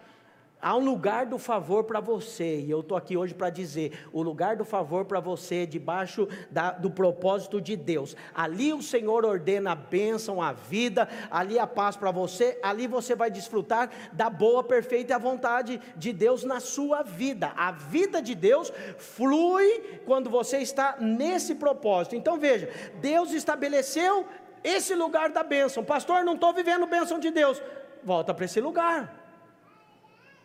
[0.60, 4.22] Há um lugar do favor para você, e eu estou aqui hoje para dizer: o
[4.22, 8.16] lugar do favor para você é debaixo da, do propósito de Deus.
[8.34, 13.14] Ali o Senhor ordena a bênção, a vida, ali a paz para você, ali você
[13.14, 17.52] vai desfrutar da boa, perfeita e a vontade de Deus na sua vida.
[17.54, 22.16] A vida de Deus flui quando você está nesse propósito.
[22.16, 24.26] Então veja: Deus estabeleceu
[24.64, 25.84] esse lugar da bênção.
[25.84, 27.62] Pastor, não estou vivendo bênção de Deus.
[28.02, 29.25] Volta para esse lugar.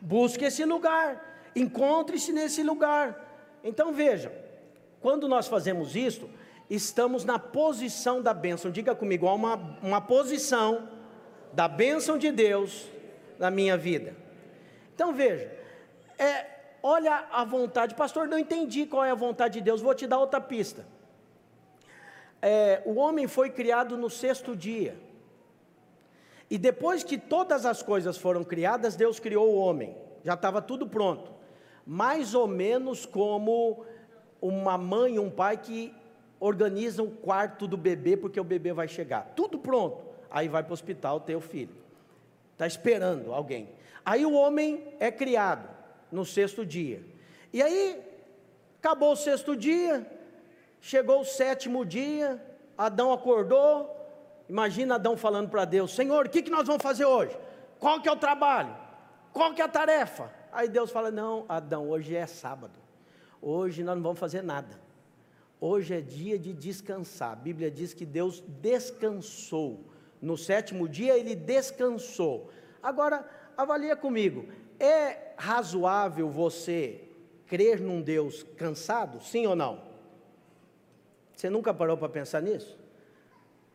[0.02, 3.60] Busque esse lugar, encontre-se nesse lugar.
[3.64, 4.34] Então veja,
[5.00, 6.28] quando nós fazemos isso,
[6.70, 8.72] estamos na posição da bênção.
[8.72, 10.90] Diga comigo, há uma, uma posição
[11.54, 12.88] da bênção de Deus
[13.38, 14.16] na minha vida.
[14.96, 15.52] Então veja,
[16.18, 16.46] é,
[16.82, 20.18] olha a vontade, pastor, não entendi qual é a vontade de Deus, vou te dar
[20.18, 20.86] outra pista.
[22.42, 24.98] É, o homem foi criado no sexto dia.
[26.52, 29.96] E depois que todas as coisas foram criadas, Deus criou o homem.
[30.22, 31.32] Já estava tudo pronto.
[31.88, 33.86] Mais ou menos como
[34.42, 35.96] uma mãe e um pai que
[36.42, 39.32] organizam o quarto do bebê porque o bebê vai chegar.
[39.34, 40.04] Tudo pronto.
[40.30, 41.74] Aí vai para o hospital ter o filho.
[42.52, 43.70] Está esperando alguém.
[44.04, 45.70] Aí o homem é criado
[46.12, 47.02] no sexto dia.
[47.54, 47.98] E aí,
[48.78, 50.06] acabou o sexto dia,
[50.82, 52.44] chegou o sétimo dia,
[52.78, 54.01] Adão acordou,
[54.52, 57.34] Imagina Adão falando para Deus: Senhor, o que, que nós vamos fazer hoje?
[57.80, 58.76] Qual que é o trabalho?
[59.32, 60.30] Qual que é a tarefa?
[60.52, 62.78] Aí Deus fala: Não, Adão, hoje é sábado.
[63.42, 64.78] Hoje nós não vamos fazer nada.
[65.58, 67.32] Hoje é dia de descansar.
[67.32, 69.86] A Bíblia diz que Deus descansou.
[70.22, 72.50] No sétimo dia ele descansou.
[72.84, 73.26] Agora,
[73.56, 77.08] avalia comigo: é razoável você
[77.48, 79.24] crer num Deus cansado?
[79.24, 79.82] Sim ou não?
[81.34, 82.81] Você nunca parou para pensar nisso?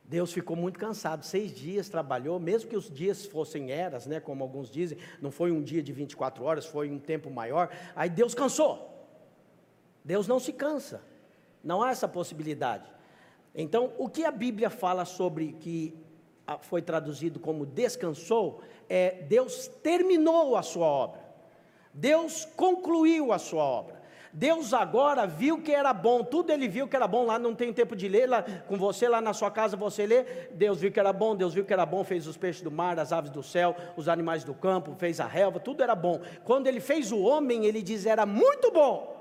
[0.09, 4.45] Deus ficou muito cansado, seis dias trabalhou, mesmo que os dias fossem eras, né, como
[4.45, 8.35] alguns dizem, não foi um dia de 24 horas, foi um tempo maior, aí Deus
[8.35, 8.93] cansou.
[10.05, 11.03] Deus não se cansa,
[11.63, 12.89] não há essa possibilidade.
[13.53, 15.99] Então, o que a Bíblia fala sobre que
[16.61, 21.21] foi traduzido como descansou, é Deus terminou a sua obra,
[21.93, 23.96] Deus concluiu a sua obra.
[24.39, 27.73] Deus agora viu que era bom, tudo ele viu que era bom, lá não tem
[27.73, 31.01] tempo de ler, lá, com você lá na sua casa você lê, Deus viu que
[31.01, 33.43] era bom, Deus viu que era bom, fez os peixes do mar, as aves do
[33.43, 36.21] céu, os animais do campo, fez a relva, tudo era bom.
[36.45, 39.17] Quando ele fez o homem, ele diz era muito bom.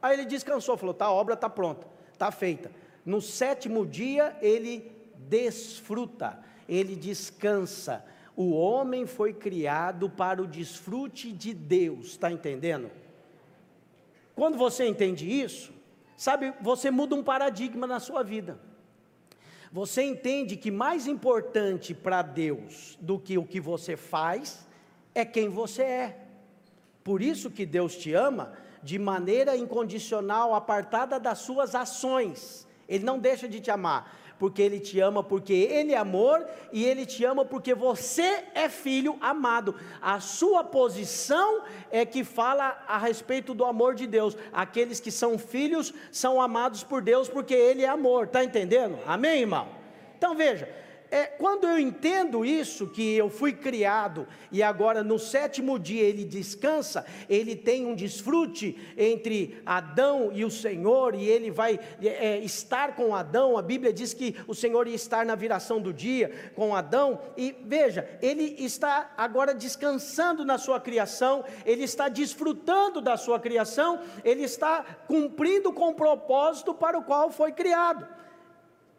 [0.00, 2.70] Aí ele descansou, falou: tá, a obra está pronta, está feita.
[3.04, 8.02] No sétimo dia ele desfruta, ele descansa.
[8.34, 12.90] O homem foi criado para o desfrute de Deus, está entendendo?
[14.36, 15.72] Quando você entende isso,
[16.16, 18.60] sabe, você muda um paradigma na sua vida.
[19.72, 24.66] Você entende que mais importante para Deus do que o que você faz
[25.14, 26.18] é quem você é.
[27.02, 32.68] Por isso que Deus te ama de maneira incondicional, apartada das suas ações.
[32.86, 36.84] Ele não deixa de te amar, porque Ele te ama, porque Ele é amor, e
[36.84, 39.74] Ele te ama porque você é filho amado.
[40.00, 44.36] A sua posição é que fala a respeito do amor de Deus.
[44.52, 48.98] Aqueles que são filhos são amados por Deus, porque Ele é amor, está entendendo?
[49.06, 49.68] Amém, irmão?
[50.16, 50.68] Então veja,
[51.16, 56.24] é, quando eu entendo isso, que eu fui criado e agora no sétimo dia ele
[56.26, 62.38] descansa, ele tem um desfrute entre Adão e o Senhor, e ele vai é, é,
[62.40, 63.56] estar com Adão.
[63.56, 67.56] A Bíblia diz que o Senhor ia estar na viração do dia com Adão, e
[67.64, 74.42] veja, ele está agora descansando na sua criação, ele está desfrutando da sua criação, ele
[74.42, 78.06] está cumprindo com o propósito para o qual foi criado.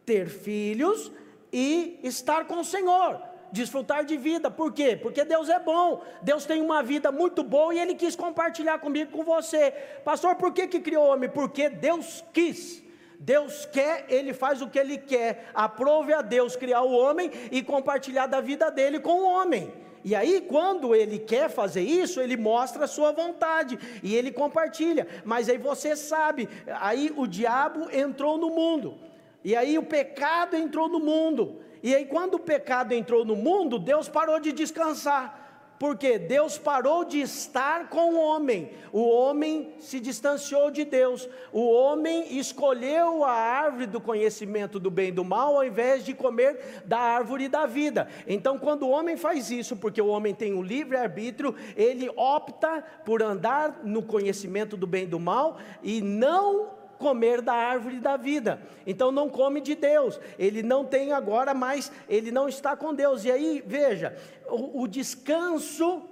[0.04, 1.12] Ter filhos
[1.52, 3.20] e estar com o Senhor,
[3.52, 4.50] desfrutar de vida.
[4.50, 4.96] Por quê?
[5.00, 6.02] Porque Deus é bom.
[6.22, 9.72] Deus tem uma vida muito boa e Ele quis compartilhar comigo, com você.
[10.04, 11.28] Pastor, por que, que criou o homem?
[11.28, 12.82] Porque Deus quis.
[13.18, 15.50] Deus quer, Ele faz o que Ele quer.
[15.54, 19.72] Aprove a Deus criar o homem e compartilhar da vida dele com o homem.
[20.04, 25.06] E aí, quando ele quer fazer isso, ele mostra a sua vontade e ele compartilha.
[25.24, 26.48] Mas aí você sabe,
[26.80, 28.98] aí o diabo entrou no mundo.
[29.44, 31.60] E aí o pecado entrou no mundo.
[31.82, 35.46] E aí, quando o pecado entrou no mundo, Deus parou de descansar.
[35.78, 41.70] Porque Deus parou de estar com o homem, o homem se distanciou de Deus, o
[41.70, 46.82] homem escolheu a árvore do conhecimento do bem e do mal, ao invés de comer
[46.84, 48.08] da árvore da vida.
[48.26, 53.22] Então, quando o homem faz isso, porque o homem tem um livre-arbítrio, ele opta por
[53.22, 58.60] andar no conhecimento do bem e do mal e não comer da árvore da vida.
[58.86, 60.20] Então não come de Deus.
[60.38, 63.24] Ele não tem agora mais, ele não está com Deus.
[63.24, 64.16] E aí, veja,
[64.48, 66.02] o, o descanso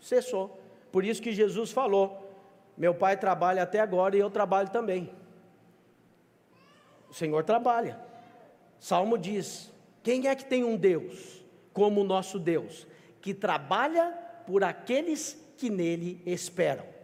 [0.00, 0.60] cessou.
[0.90, 2.32] Por isso que Jesus falou:
[2.76, 5.10] Meu pai trabalha até agora e eu trabalho também.
[7.08, 8.00] O Senhor trabalha.
[8.80, 12.86] Salmo diz: Quem é que tem um Deus como o nosso Deus,
[13.20, 14.12] que trabalha
[14.46, 16.95] por aqueles que nele esperam?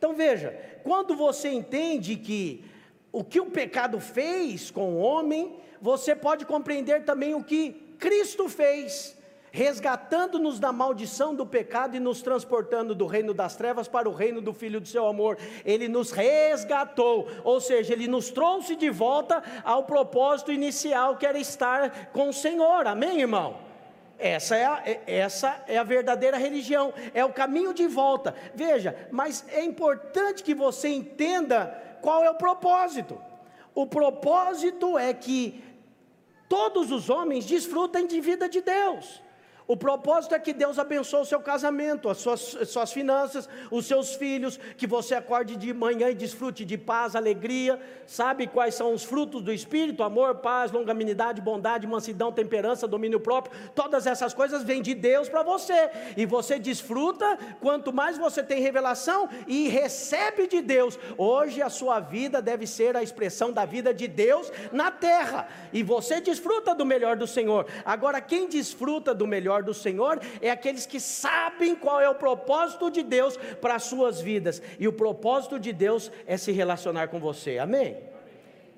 [0.00, 2.64] Então veja, quando você entende que
[3.12, 8.48] o que o pecado fez com o homem, você pode compreender também o que Cristo
[8.48, 9.14] fez
[9.52, 14.40] resgatando-nos da maldição do pecado e nos transportando do reino das trevas para o reino
[14.40, 15.36] do Filho do seu amor.
[15.66, 21.38] Ele nos resgatou, ou seja, ele nos trouxe de volta ao propósito inicial que era
[21.38, 22.86] estar com o Senhor.
[22.86, 23.69] Amém, irmão?
[24.20, 28.34] Essa é, a, é, essa é a verdadeira religião, é o caminho de volta.
[28.54, 31.66] Veja, mas é importante que você entenda
[32.02, 33.20] qual é o propósito.
[33.74, 35.64] O propósito é que
[36.48, 39.22] todos os homens desfrutem de vida de Deus.
[39.70, 44.16] O propósito é que Deus abençoe o seu casamento, as suas, suas finanças, os seus
[44.16, 49.04] filhos, que você acorde de manhã e desfrute de paz, alegria, sabe quais são os
[49.04, 53.56] frutos do Espírito: amor, paz, longanimidade, bondade, mansidão, temperança, domínio próprio.
[53.72, 58.60] Todas essas coisas vêm de Deus para você, e você desfruta quanto mais você tem
[58.60, 60.98] revelação e recebe de Deus.
[61.16, 65.84] Hoje a sua vida deve ser a expressão da vida de Deus na terra, e
[65.84, 67.68] você desfruta do melhor do Senhor.
[67.84, 72.90] Agora, quem desfruta do melhor do Senhor é aqueles que sabem qual é o propósito
[72.90, 74.62] de Deus para as suas vidas.
[74.78, 77.58] E o propósito de Deus é se relacionar com você.
[77.58, 77.96] Amém?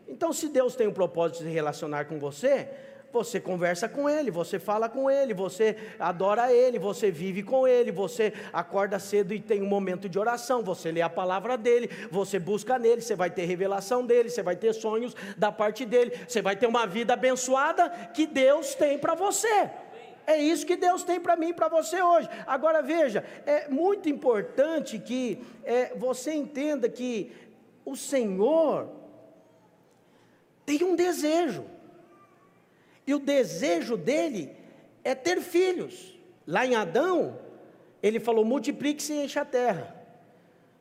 [0.08, 2.68] Então, se Deus tem o propósito de se relacionar com você,
[3.12, 7.92] você conversa com Ele, você fala com Ele, você adora Ele, você vive com Ele,
[7.92, 12.38] você acorda cedo e tem um momento de oração, você lê a palavra dEle, você
[12.38, 16.40] busca nele, você vai ter revelação dEle, você vai ter sonhos da parte dEle, você
[16.40, 19.70] vai ter uma vida abençoada que Deus tem para você.
[20.26, 22.28] É isso que Deus tem para mim e para você hoje.
[22.46, 27.32] Agora veja, é muito importante que é, você entenda que
[27.84, 28.88] o Senhor
[30.64, 31.64] tem um desejo,
[33.06, 34.54] e o desejo dele
[35.02, 36.16] é ter filhos.
[36.46, 37.38] Lá em Adão,
[38.02, 39.96] ele falou: multiplique-se e enche a terra.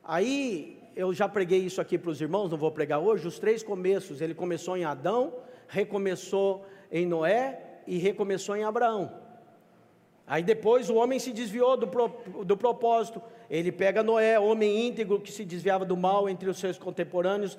[0.04, 3.28] Aí eu já preguei isso aqui para os irmãos, não vou pregar hoje.
[3.28, 5.34] Os três começos, ele começou em Adão,
[5.68, 9.21] recomeçou em Noé e recomeçou em Abraão.
[10.32, 12.10] Aí depois o homem se desviou do, pro,
[12.46, 13.22] do propósito.
[13.50, 17.58] Ele pega Noé, homem íntegro que se desviava do mal entre os seus contemporâneos.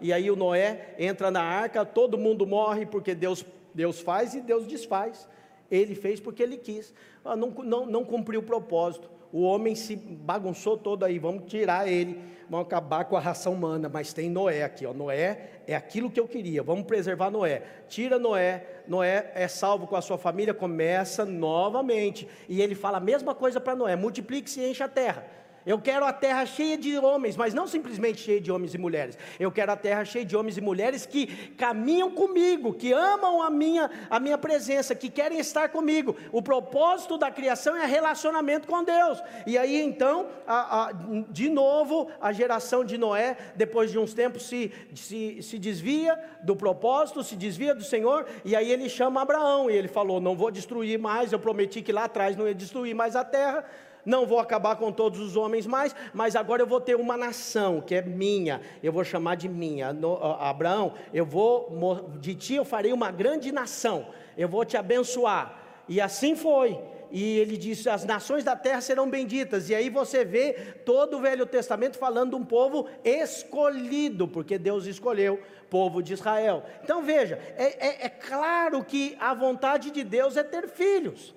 [0.00, 4.40] E aí o Noé entra na arca, todo mundo morre porque Deus, Deus faz e
[4.40, 5.28] Deus desfaz.
[5.70, 6.92] Ele fez porque ele quis.
[7.24, 9.08] Ah, não, não, não cumpriu o propósito.
[9.32, 12.18] O homem se bagunçou todo aí, vamos tirar ele,
[12.48, 14.94] vamos acabar com a raça humana, mas tem Noé aqui, ó.
[14.94, 17.62] Noé é aquilo que eu queria, vamos preservar Noé.
[17.88, 22.26] Tira Noé, Noé é salvo com a sua família, começa novamente.
[22.48, 25.26] E ele fala a mesma coisa para Noé: multiplique-se e enche a terra.
[25.68, 29.18] Eu quero a terra cheia de homens, mas não simplesmente cheia de homens e mulheres.
[29.38, 31.26] Eu quero a terra cheia de homens e mulheres que
[31.58, 36.16] caminham comigo, que amam a minha, a minha presença, que querem estar comigo.
[36.32, 39.22] O propósito da criação é relacionamento com Deus.
[39.46, 40.92] E aí então, a, a,
[41.28, 46.56] de novo, a geração de Noé, depois de uns tempos, se, se, se desvia do
[46.56, 50.50] propósito, se desvia do Senhor, e aí ele chama Abraão, e ele falou: Não vou
[50.50, 53.66] destruir mais, eu prometi que lá atrás não ia destruir mais a terra
[54.04, 57.80] não vou acabar com todos os homens mais, mas agora eu vou ter uma nação
[57.80, 59.92] que é minha, eu vou chamar de minha.
[59.92, 65.58] No, Abraão, eu vou, de ti eu farei uma grande nação, eu vou te abençoar.
[65.88, 66.78] E assim foi.
[67.10, 69.70] E ele disse: As nações da terra serão benditas.
[69.70, 70.52] E aí você vê
[70.84, 75.40] todo o Velho Testamento falando de um povo escolhido, porque Deus escolheu
[75.70, 76.62] povo de Israel.
[76.82, 81.34] Então veja, é, é, é claro que a vontade de Deus é ter filhos.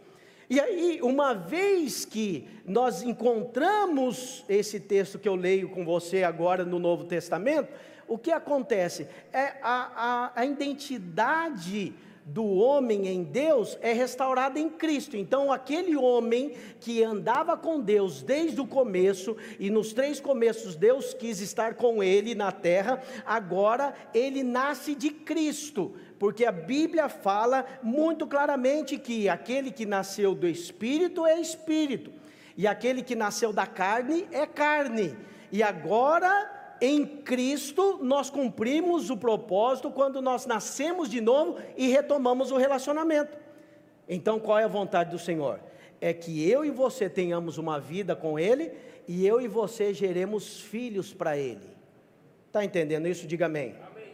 [0.51, 6.65] E aí, uma vez que nós encontramos esse texto que eu leio com você agora
[6.65, 7.69] no Novo Testamento,
[8.05, 9.07] o que acontece?
[9.31, 11.93] É a, a, a identidade
[12.25, 15.15] do homem em Deus é restaurada em Cristo.
[15.15, 21.13] Então, aquele homem que andava com Deus desde o começo, e nos três começos Deus
[21.13, 27.65] quis estar com ele na terra, agora ele nasce de Cristo porque a Bíblia fala
[27.81, 32.13] muito claramente que aquele que nasceu do espírito é espírito,
[32.55, 35.17] e aquele que nasceu da carne é carne.
[35.51, 42.51] E agora em Cristo nós cumprimos o propósito quando nós nascemos de novo e retomamos
[42.51, 43.35] o relacionamento.
[44.07, 45.59] Então, qual é a vontade do Senhor?
[45.99, 48.71] É que eu e você tenhamos uma vida com Ele
[49.07, 51.67] e eu e você geremos filhos para Ele.
[52.45, 53.25] Está entendendo isso?
[53.25, 53.75] Diga amém.
[53.89, 54.11] amém.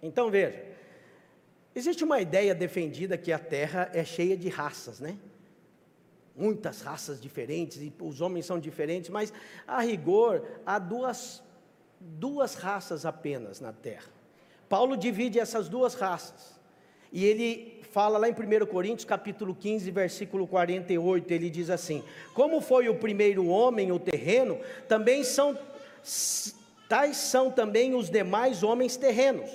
[0.00, 0.71] Então veja,
[1.74, 5.16] existe uma ideia defendida que a Terra é cheia de raças, né?
[6.34, 9.32] Muitas raças diferentes, e os homens são diferentes, mas
[9.66, 11.42] a rigor há duas,
[12.00, 14.10] duas raças apenas na Terra.
[14.68, 16.58] Paulo divide essas duas raças.
[17.12, 22.02] E ele fala lá em 1 Coríntios, capítulo 15, versículo 48, ele diz assim:
[22.32, 24.58] Como foi o primeiro homem, o terreno,
[24.88, 25.58] também são
[26.88, 29.50] tais são também os demais homens terrenos.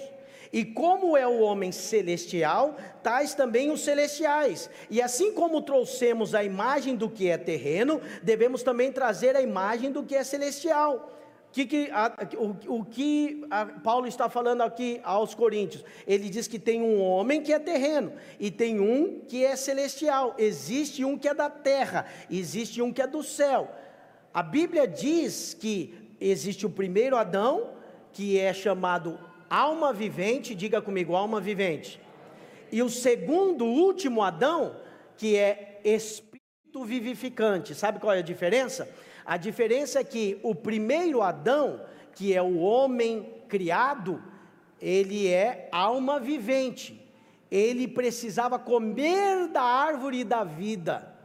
[0.52, 4.70] E como é o homem celestial, tais também os celestiais.
[4.90, 9.92] E assim como trouxemos a imagem do que é terreno, devemos também trazer a imagem
[9.92, 11.14] do que é celestial
[11.52, 13.42] que, que, a, o, o, que
[13.84, 15.84] Paulo está falando aqui aos Coríntios?
[16.06, 20.36] Ele diz que tem um homem que é terreno e tem um que é celestial.
[20.38, 23.72] Existe um que é da terra, existe um que é do céu.
[24.34, 27.72] A Bíblia diz que existe o primeiro Adão,
[28.14, 29.20] que é chamado
[29.50, 32.00] alma vivente, diga comigo, alma vivente.
[32.72, 34.76] E o segundo, último Adão,
[35.18, 37.74] que é espírito vivificante.
[37.74, 38.90] Sabe qual é a diferença?
[39.26, 41.82] A diferença é que o primeiro Adão,
[42.16, 44.22] que é o homem criado,
[44.82, 47.04] ele é alma vivente.
[47.50, 51.17] Ele precisava comer da árvore da vida.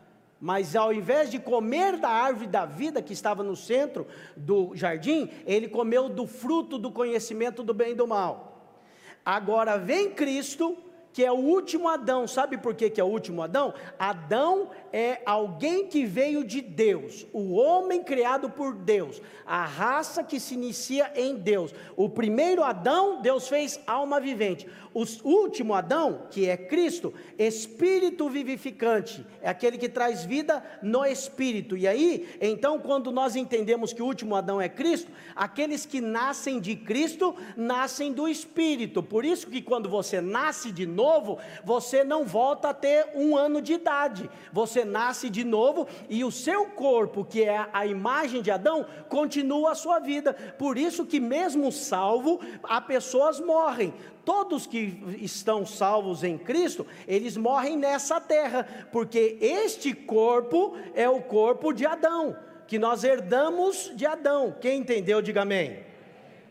[0.42, 5.30] Mas ao invés de comer da árvore da vida que estava no centro do jardim,
[5.46, 8.76] ele comeu do fruto do conhecimento do bem e do mal.
[9.24, 10.76] Agora vem Cristo
[11.12, 12.26] que é o último Adão.
[12.26, 13.72] Sabe por que, que é o último Adão?
[13.96, 20.38] Adão é alguém que veio de Deus, o homem criado por Deus, a raça que
[20.38, 21.74] se inicia em Deus.
[21.96, 24.68] O primeiro Adão, Deus fez alma vivente.
[24.94, 31.76] O último Adão, que é Cristo, espírito vivificante, é aquele que traz vida no espírito.
[31.78, 36.60] E aí, então, quando nós entendemos que o último Adão é Cristo, aqueles que nascem
[36.60, 39.02] de Cristo nascem do espírito.
[39.02, 43.62] Por isso que quando você nasce de novo, você não volta a ter um ano
[43.62, 44.28] de idade.
[44.52, 49.72] Você nasce de novo e o seu corpo, que é a imagem de Adão, continua
[49.72, 50.32] a sua vida.
[50.58, 53.92] Por isso que mesmo salvo, há pessoas morrem.
[54.24, 61.20] Todos que estão salvos em Cristo, eles morrem nessa terra, porque este corpo é o
[61.20, 62.36] corpo de Adão,
[62.68, 64.54] que nós herdamos de Adão.
[64.60, 65.91] Quem entendeu, diga amém.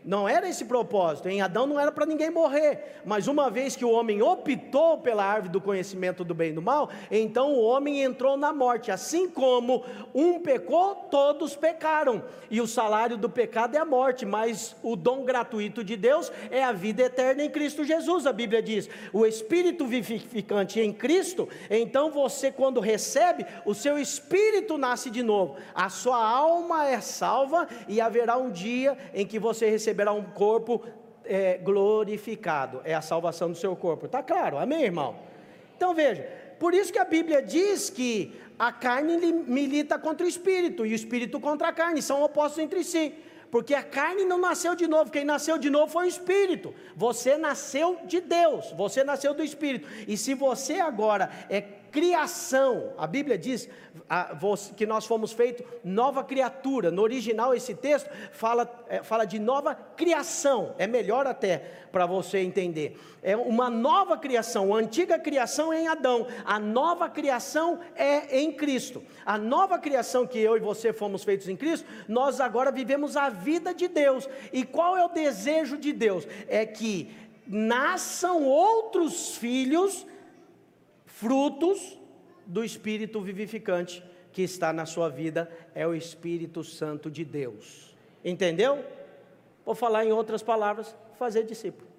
[0.04, 1.28] Não era esse propósito.
[1.28, 3.00] Em Adão não era para ninguém morrer.
[3.04, 6.62] Mas uma vez que o homem optou pela árvore do conhecimento do bem e do
[6.62, 8.90] mal, então o homem entrou na morte.
[8.90, 12.24] Assim como um pecou, todos pecaram.
[12.50, 16.64] E o salário do pecado é a morte, mas o dom gratuito de Deus é
[16.64, 18.26] a vida eterna em Cristo Jesus.
[18.26, 24.76] A Bíblia diz: o espírito vivificante em Cristo, então você, quando recebe, o seu espírito
[24.76, 25.56] nasce de novo.
[25.74, 30.24] A sua alma é salva e haverá um dia em que você receberá receberá um
[30.24, 30.82] corpo
[31.24, 32.80] é, glorificado.
[32.84, 34.06] É a salvação do seu corpo.
[34.06, 34.58] Está claro?
[34.58, 35.16] Amém, irmão?
[35.76, 36.22] Então veja,
[36.58, 39.16] por isso que a Bíblia diz que a carne
[39.46, 43.12] milita contra o espírito e o espírito contra a carne, são opostos entre si.
[43.50, 46.74] Porque a carne não nasceu de novo, quem nasceu de novo foi o espírito.
[46.96, 49.86] Você nasceu de Deus, você nasceu do espírito.
[50.08, 51.60] E se você agora é
[51.92, 52.94] criação.
[52.96, 53.68] A Bíblia diz
[54.76, 56.90] que nós fomos feitos nova criatura.
[56.90, 60.74] No original, esse texto fala, é, fala de nova criação.
[60.78, 61.58] É melhor até
[61.92, 62.98] para você entender.
[63.22, 64.74] É uma nova criação.
[64.74, 66.26] A antiga criação é em Adão.
[66.44, 69.04] A nova criação é em Cristo.
[69.24, 73.28] A nova criação que eu e você fomos feitos em Cristo, nós agora vivemos a
[73.28, 74.28] vida de Deus.
[74.52, 76.26] E qual é o desejo de Deus?
[76.48, 77.14] É que
[77.46, 80.06] nasçam outros filhos
[81.22, 81.96] frutos
[82.44, 84.02] do Espírito vivificante
[84.32, 87.94] que está na sua vida é o Espírito Santo de Deus.
[88.24, 88.84] Entendeu?
[89.64, 91.91] Vou falar em outras palavras: fazer discípulo.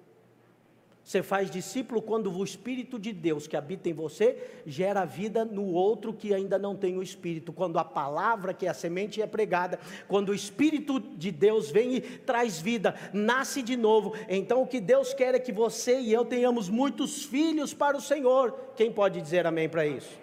[1.04, 5.66] Você faz discípulo quando o Espírito de Deus que habita em você gera vida no
[5.66, 7.52] outro que ainda não tem o Espírito.
[7.52, 9.78] Quando a palavra, que é a semente, é pregada,
[10.08, 14.14] quando o Espírito de Deus vem e traz vida, nasce de novo.
[14.30, 18.00] Então o que Deus quer é que você e eu tenhamos muitos filhos para o
[18.00, 18.58] Senhor.
[18.74, 20.18] Quem pode dizer amém para isso?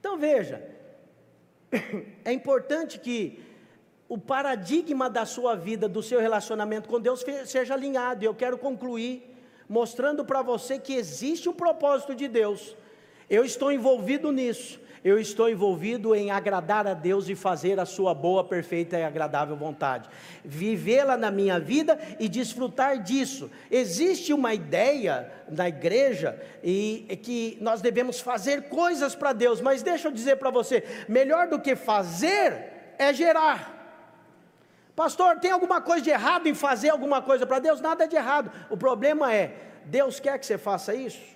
[0.00, 0.66] Então veja,
[2.24, 3.44] é importante que
[4.08, 8.24] o paradigma da sua vida, do seu relacionamento com Deus seja alinhado.
[8.24, 9.33] E eu quero concluir
[9.68, 12.76] mostrando para você que existe um propósito de Deus.
[13.28, 14.84] Eu estou envolvido nisso.
[15.04, 19.54] Eu estou envolvido em agradar a Deus e fazer a sua boa, perfeita e agradável
[19.54, 20.08] vontade.
[20.42, 23.50] Vivê-la na minha vida e desfrutar disso.
[23.70, 30.08] Existe uma ideia na igreja e que nós devemos fazer coisas para Deus, mas deixa
[30.08, 33.73] eu dizer para você, melhor do que fazer é gerar.
[34.94, 37.80] Pastor, tem alguma coisa de errado em fazer alguma coisa para Deus?
[37.80, 38.50] Nada de errado.
[38.70, 41.34] O problema é, Deus quer que você faça isso?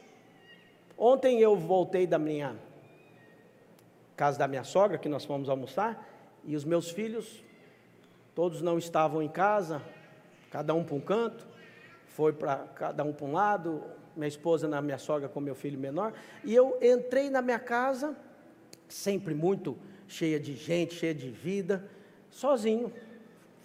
[0.96, 2.56] Ontem eu voltei da minha
[4.18, 6.04] casa da minha sogra, que nós fomos almoçar,
[6.44, 7.44] e os meus filhos,
[8.34, 9.80] todos não estavam em casa,
[10.50, 11.46] cada um para um canto,
[12.08, 13.80] foi para cada um para um lado,
[14.16, 18.16] minha esposa na minha sogra com meu filho menor, e eu entrei na minha casa,
[18.88, 19.78] sempre muito
[20.08, 21.88] cheia de gente, cheia de vida,
[22.28, 22.92] sozinho.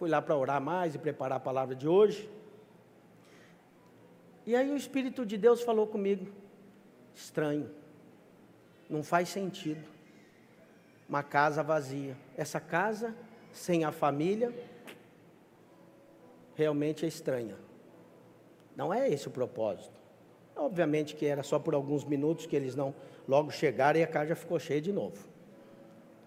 [0.03, 2.29] Fui lá para orar mais e preparar a palavra de hoje.
[4.45, 6.27] E aí o Espírito de Deus falou comigo:
[7.15, 7.71] estranho,
[8.89, 9.81] não faz sentido.
[11.07, 12.17] Uma casa vazia.
[12.35, 13.15] Essa casa,
[13.53, 14.53] sem a família,
[16.53, 17.55] realmente é estranha.
[18.75, 19.97] Não é esse o propósito.
[20.53, 22.93] Obviamente que era só por alguns minutos que eles não
[23.25, 25.25] logo chegaram e a casa já ficou cheia de novo.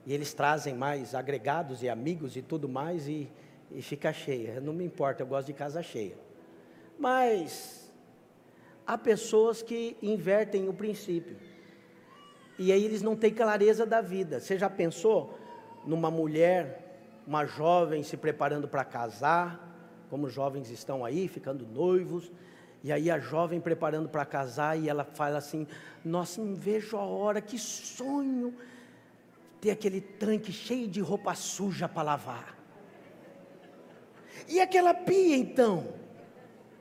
[0.07, 3.31] E eles trazem mais agregados e amigos e tudo mais e,
[3.71, 4.61] e fica cheia.
[4.61, 6.17] Não me importa, eu gosto de casa cheia.
[6.99, 7.93] Mas
[8.87, 11.37] há pessoas que invertem o princípio.
[12.59, 14.41] E aí eles não têm clareza da vida.
[14.41, 15.39] Você já pensou
[15.85, 19.63] numa mulher, uma jovem se preparando para casar,
[20.09, 22.31] como jovens estão aí, ficando noivos,
[22.83, 25.67] e aí a jovem preparando para casar e ela fala assim:
[26.05, 28.55] Nossa, não vejo a hora, que sonho
[29.61, 32.57] ter aquele tanque cheio de roupa suja para lavar.
[34.49, 35.89] E aquela pia então,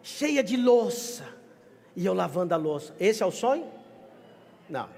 [0.01, 1.23] cheia de louça,
[1.95, 2.93] e eu lavando a louça.
[2.99, 3.67] Esse é o sonho?
[4.69, 4.89] Não.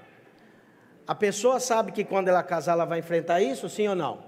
[1.06, 4.18] A pessoa sabe que quando ela casar ela vai enfrentar isso, sim ou não?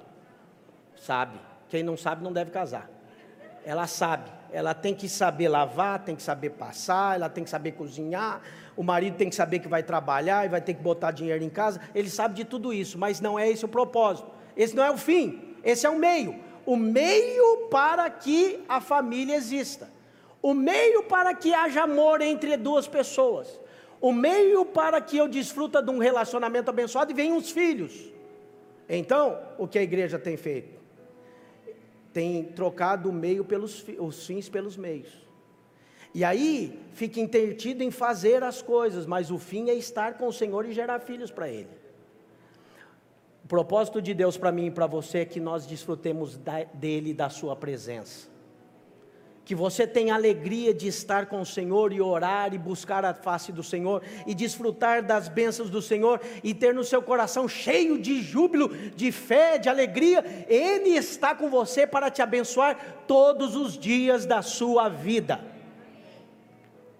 [0.96, 1.38] Sabe.
[1.68, 2.90] Quem não sabe não deve casar.
[3.64, 4.30] Ela sabe.
[4.52, 8.40] Ela tem que saber lavar, tem que saber passar, ela tem que saber cozinhar.
[8.76, 11.50] O marido tem que saber que vai trabalhar e vai ter que botar dinheiro em
[11.50, 11.80] casa.
[11.94, 14.30] Ele sabe de tudo isso, mas não é esse o propósito.
[14.56, 15.56] Esse não é o fim.
[15.62, 16.40] Esse é o meio.
[16.72, 19.90] O meio para que a família exista.
[20.40, 23.60] O meio para que haja amor entre duas pessoas.
[24.00, 27.92] O meio para que eu desfruta de um relacionamento abençoado e venham os filhos.
[28.88, 30.80] Então, o que a igreja tem feito?
[32.12, 35.10] tem trocado o meio pelos os fins pelos meios.
[36.12, 40.32] E aí fica intertido em fazer as coisas, mas o fim é estar com o
[40.32, 41.79] Senhor e gerar filhos para Ele.
[43.50, 47.28] Propósito de Deus para mim e para você é que nós desfrutemos da, dele da
[47.28, 48.30] Sua presença
[49.50, 53.50] que você tenha alegria de estar com o Senhor e orar e buscar a face
[53.50, 58.22] do Senhor e desfrutar das bênçãos do Senhor e ter no seu coração cheio de
[58.22, 60.24] júbilo, de fé, de alegria.
[60.48, 65.40] Ele está com você para te abençoar todos os dias da sua vida.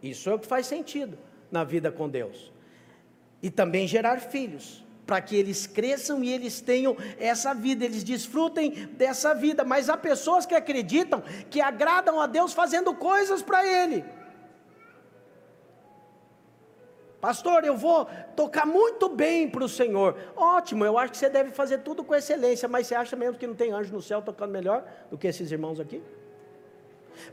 [0.03, 1.17] Isso é o que faz sentido
[1.53, 2.51] na vida com Deus.
[3.41, 8.87] E também gerar filhos para que eles cresçam e eles tenham essa vida, eles desfrutem
[8.93, 9.65] dessa vida.
[9.65, 14.05] Mas há pessoas que acreditam que agradam a Deus fazendo coisas para Ele.
[17.21, 18.07] Pastor, eu vou
[18.37, 20.17] tocar muito bem para o Senhor.
[20.37, 23.49] Ótimo, eu acho que você deve fazer tudo com excelência, mas você acha mesmo que
[23.49, 26.01] não tem anjo no céu tocando melhor do que esses irmãos aqui?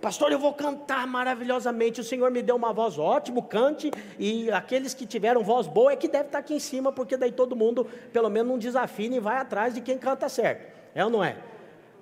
[0.02, 2.02] Pastor, eu vou cantar maravilhosamente.
[2.02, 3.92] O Senhor me deu uma voz ótima, cante.
[4.20, 7.32] E aqueles que tiveram voz boa é que deve estar aqui em cima, porque daí
[7.32, 10.72] todo mundo, pelo menos, não desafina e vai atrás de quem canta certo.
[10.94, 11.38] É ou não é?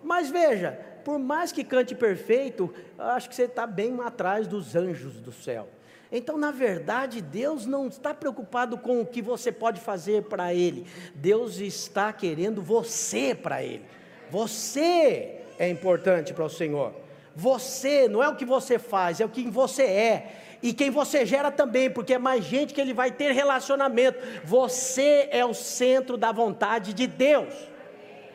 [0.03, 5.19] Mas veja, por mais que cante perfeito, acho que você está bem atrás dos anjos
[5.19, 5.67] do céu.
[6.11, 10.85] Então, na verdade, Deus não está preocupado com o que você pode fazer para Ele.
[11.13, 13.83] Deus está querendo você para Ele.
[14.29, 17.04] Você é importante para o Senhor.
[17.35, 20.31] Você, não é o que você faz, é o que você é.
[20.63, 24.17] E quem você gera também, porque é mais gente que ele vai ter relacionamento.
[24.43, 27.74] Você é o centro da vontade de Deus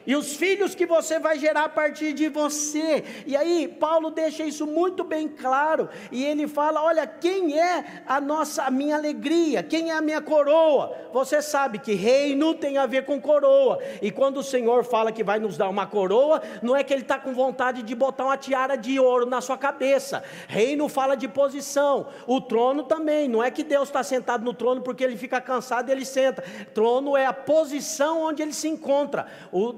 [0.07, 3.05] e os filhos que você vai gerar a partir de você.
[3.27, 8.21] E aí, Paulo deixa isso muito bem claro, e ele fala: Olha, quem é a
[8.21, 9.63] nossa, a minha alegria?
[9.63, 10.97] Quem é a minha coroa?
[11.13, 15.25] Você sabe que reino tem a ver com coroa, e quando o Senhor fala que
[15.25, 18.37] vai nos dar uma coroa, não é que ele está com vontade de botar uma
[18.37, 20.23] tiara de ouro na sua cabeça.
[20.49, 24.81] Reino fala de posição, o trono também, não é que Deus está sentado no trono
[24.83, 26.43] porque ele fica cansado e ele senta.
[26.75, 29.27] Trono é a posição onde ele se encontra.
[29.53, 29.73] O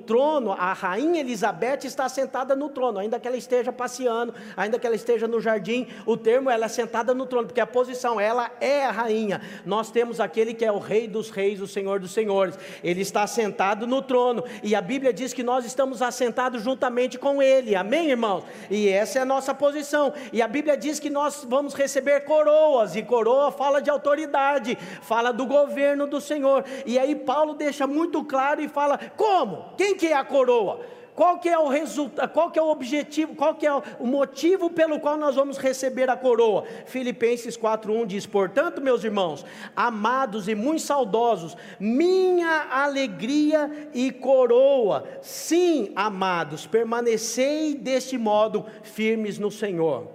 [0.59, 4.97] a rainha Elizabeth está sentada no trono, ainda que ela esteja passeando, ainda que ela
[4.97, 8.85] esteja no jardim, o termo ela é sentada no trono, porque a posição, ela é
[8.85, 9.41] a rainha.
[9.65, 12.59] Nós temos aquele que é o rei dos reis, o senhor dos senhores.
[12.83, 17.43] Ele está sentado no trono, e a Bíblia diz que nós estamos assentados juntamente com
[17.43, 17.75] ele.
[17.75, 18.45] Amém, irmãos?
[18.71, 20.13] E essa é a nossa posição.
[20.33, 25.33] E a Bíblia diz que nós vamos receber coroas, e coroa fala de autoridade, fala
[25.33, 26.65] do governo do Senhor.
[26.85, 29.73] E aí Paulo deixa muito claro e fala: "Como?
[29.77, 30.80] Quem que é a coroa?
[31.14, 34.68] Qual que é o resultado, qual que é o objetivo, qual que é o motivo
[34.68, 36.64] pelo qual nós vamos receber a coroa?
[36.86, 39.46] Filipenses 4:1 diz: "Portanto, meus irmãos,
[39.76, 49.53] amados e muito saudosos, minha alegria e coroa, sim, amados, permanecei deste modo firmes no
[49.53, 50.09] Senhor."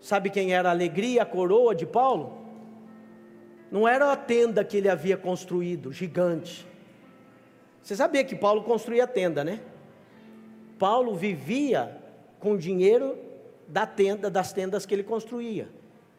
[0.00, 2.38] Sabe quem era a alegria e a coroa de Paulo?
[3.70, 6.71] Não era a tenda que ele havia construído, gigante.
[7.82, 9.60] Você sabia que Paulo construía tenda, né?
[10.78, 11.96] Paulo vivia
[12.38, 13.16] com o dinheiro
[13.66, 15.68] da tenda, das tendas que ele construía.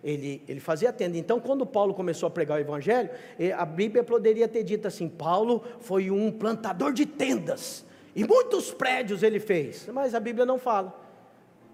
[0.04, 1.18] Ele, ele fazia tenda.
[1.18, 3.10] Então, quando Paulo começou a pregar o Evangelho,
[3.58, 9.24] a Bíblia poderia ter dito assim: Paulo foi um plantador de tendas, e muitos prédios
[9.24, 11.03] ele fez, mas a Bíblia não fala.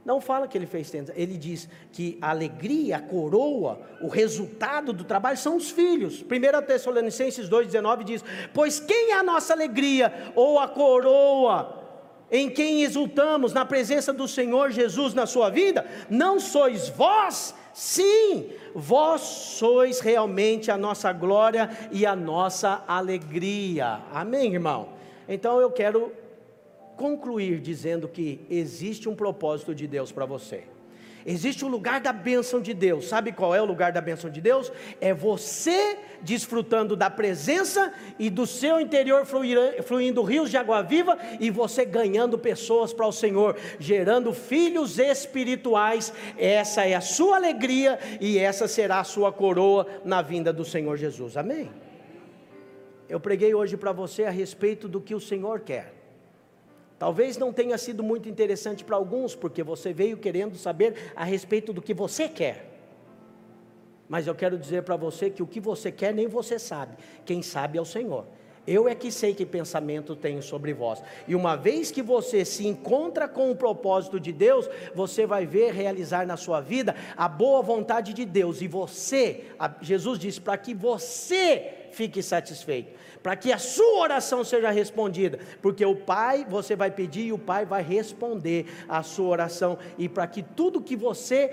[0.05, 5.03] Não fala que ele fez ele diz que a alegria, a coroa, o resultado do
[5.03, 6.23] trabalho são os filhos.
[6.23, 8.23] 1 Tessalonicenses 2,19 diz:
[8.53, 11.79] Pois quem é a nossa alegria ou a coroa?
[12.31, 18.51] em quem exultamos na presença do Senhor Jesus na sua vida, não sois vós, sim,
[18.73, 24.01] vós sois realmente a nossa glória e a nossa alegria.
[24.13, 24.89] Amém, irmão?
[25.27, 26.11] Então eu quero
[26.99, 30.65] concluir dizendo que existe um propósito de Deus para você.
[31.25, 33.07] Existe o um lugar da bênção de Deus.
[33.07, 34.69] Sabe qual é o lugar da bênção de Deus?
[34.99, 39.25] É você desfrutando da presença e do seu interior
[39.83, 46.11] fluindo rios de água viva e você ganhando pessoas para o Senhor, gerando filhos espirituais.
[46.37, 50.97] Essa é a sua alegria e essa será a sua coroa na vinda do Senhor
[50.97, 51.37] Jesus.
[51.37, 51.69] Amém?
[53.07, 55.98] Eu preguei hoje para você a respeito do que o Senhor quer.
[56.99, 61.71] Talvez não tenha sido muito interessante para alguns, porque você veio querendo saber a respeito
[61.71, 62.69] do que você quer.
[64.09, 67.41] Mas eu quero dizer para você que o que você quer nem você sabe, quem
[67.41, 68.25] sabe é o Senhor.
[68.67, 71.01] Eu é que sei que pensamento tenho sobre vós.
[71.27, 75.73] E uma vez que você se encontra com o propósito de Deus, você vai ver
[75.73, 78.61] realizar na sua vida a boa vontade de Deus.
[78.61, 79.45] E você,
[79.81, 85.85] Jesus disse, para que você fique satisfeito para que a sua oração seja respondida, porque
[85.85, 90.25] o Pai, você vai pedir e o Pai vai responder a sua oração, e para
[90.25, 91.51] que tudo que você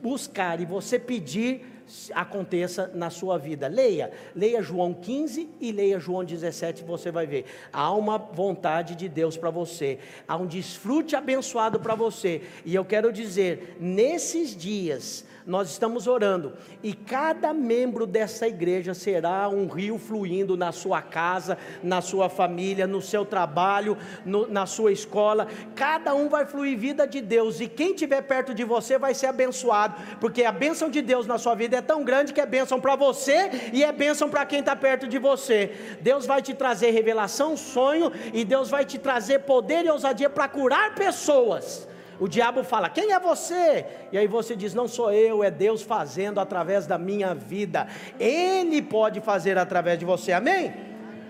[0.00, 1.73] buscar e você pedir,
[2.14, 3.68] aconteça na sua vida.
[3.68, 7.44] Leia, leia João 15 e leia João 17, você vai ver.
[7.72, 12.42] Há uma vontade de Deus para você, há um desfrute abençoado para você.
[12.64, 19.48] E eu quero dizer, nesses dias, nós estamos orando e cada membro dessa igreja será
[19.48, 24.90] um rio fluindo na sua casa, na sua família, no seu trabalho, no, na sua
[24.90, 25.46] escola.
[25.74, 29.26] Cada um vai fluir vida de Deus e quem estiver perto de você vai ser
[29.26, 32.80] abençoado, porque a bênção de Deus na sua vida é tão grande que é bênção
[32.80, 35.72] para você e é bênção para quem está perto de você.
[36.00, 40.48] Deus vai te trazer revelação, sonho e Deus vai te trazer poder e ousadia para
[40.48, 41.88] curar pessoas.
[42.18, 43.84] O diabo fala: Quem é você?
[44.12, 47.88] E aí você diz: Não sou eu, é Deus fazendo através da minha vida.
[48.18, 50.72] Ele pode fazer através de você, amém?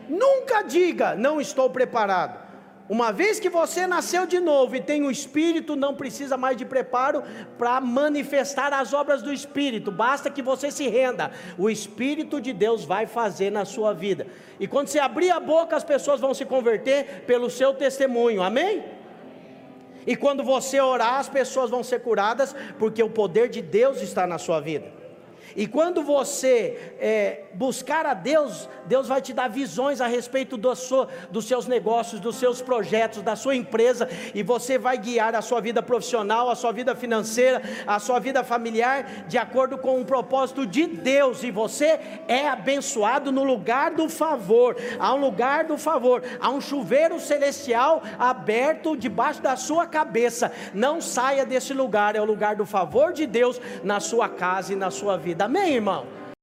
[0.08, 2.43] Nunca diga: Não estou preparado.
[2.86, 6.66] Uma vez que você nasceu de novo e tem o Espírito, não precisa mais de
[6.66, 7.22] preparo
[7.56, 11.30] para manifestar as obras do Espírito, basta que você se renda.
[11.56, 14.26] O Espírito de Deus vai fazer na sua vida.
[14.60, 18.84] E quando você abrir a boca, as pessoas vão se converter pelo seu testemunho, amém?
[20.06, 24.26] E quando você orar, as pessoas vão ser curadas, porque o poder de Deus está
[24.26, 25.03] na sua vida.
[25.56, 30.74] E quando você é, buscar a Deus, Deus vai te dar visões a respeito do
[31.30, 35.60] dos seus negócios, dos seus projetos, da sua empresa, e você vai guiar a sua
[35.60, 40.66] vida profissional, a sua vida financeira, a sua vida familiar, de acordo com o propósito
[40.66, 46.22] de Deus, e você é abençoado no lugar do favor, há um lugar do favor,
[46.40, 50.50] há um chuveiro celestial aberto debaixo da sua cabeça.
[50.72, 54.76] Não saia desse lugar, é o lugar do favor de Deus na sua casa e
[54.76, 55.43] na sua vida.
[55.44, 56.06] Amém, irmão?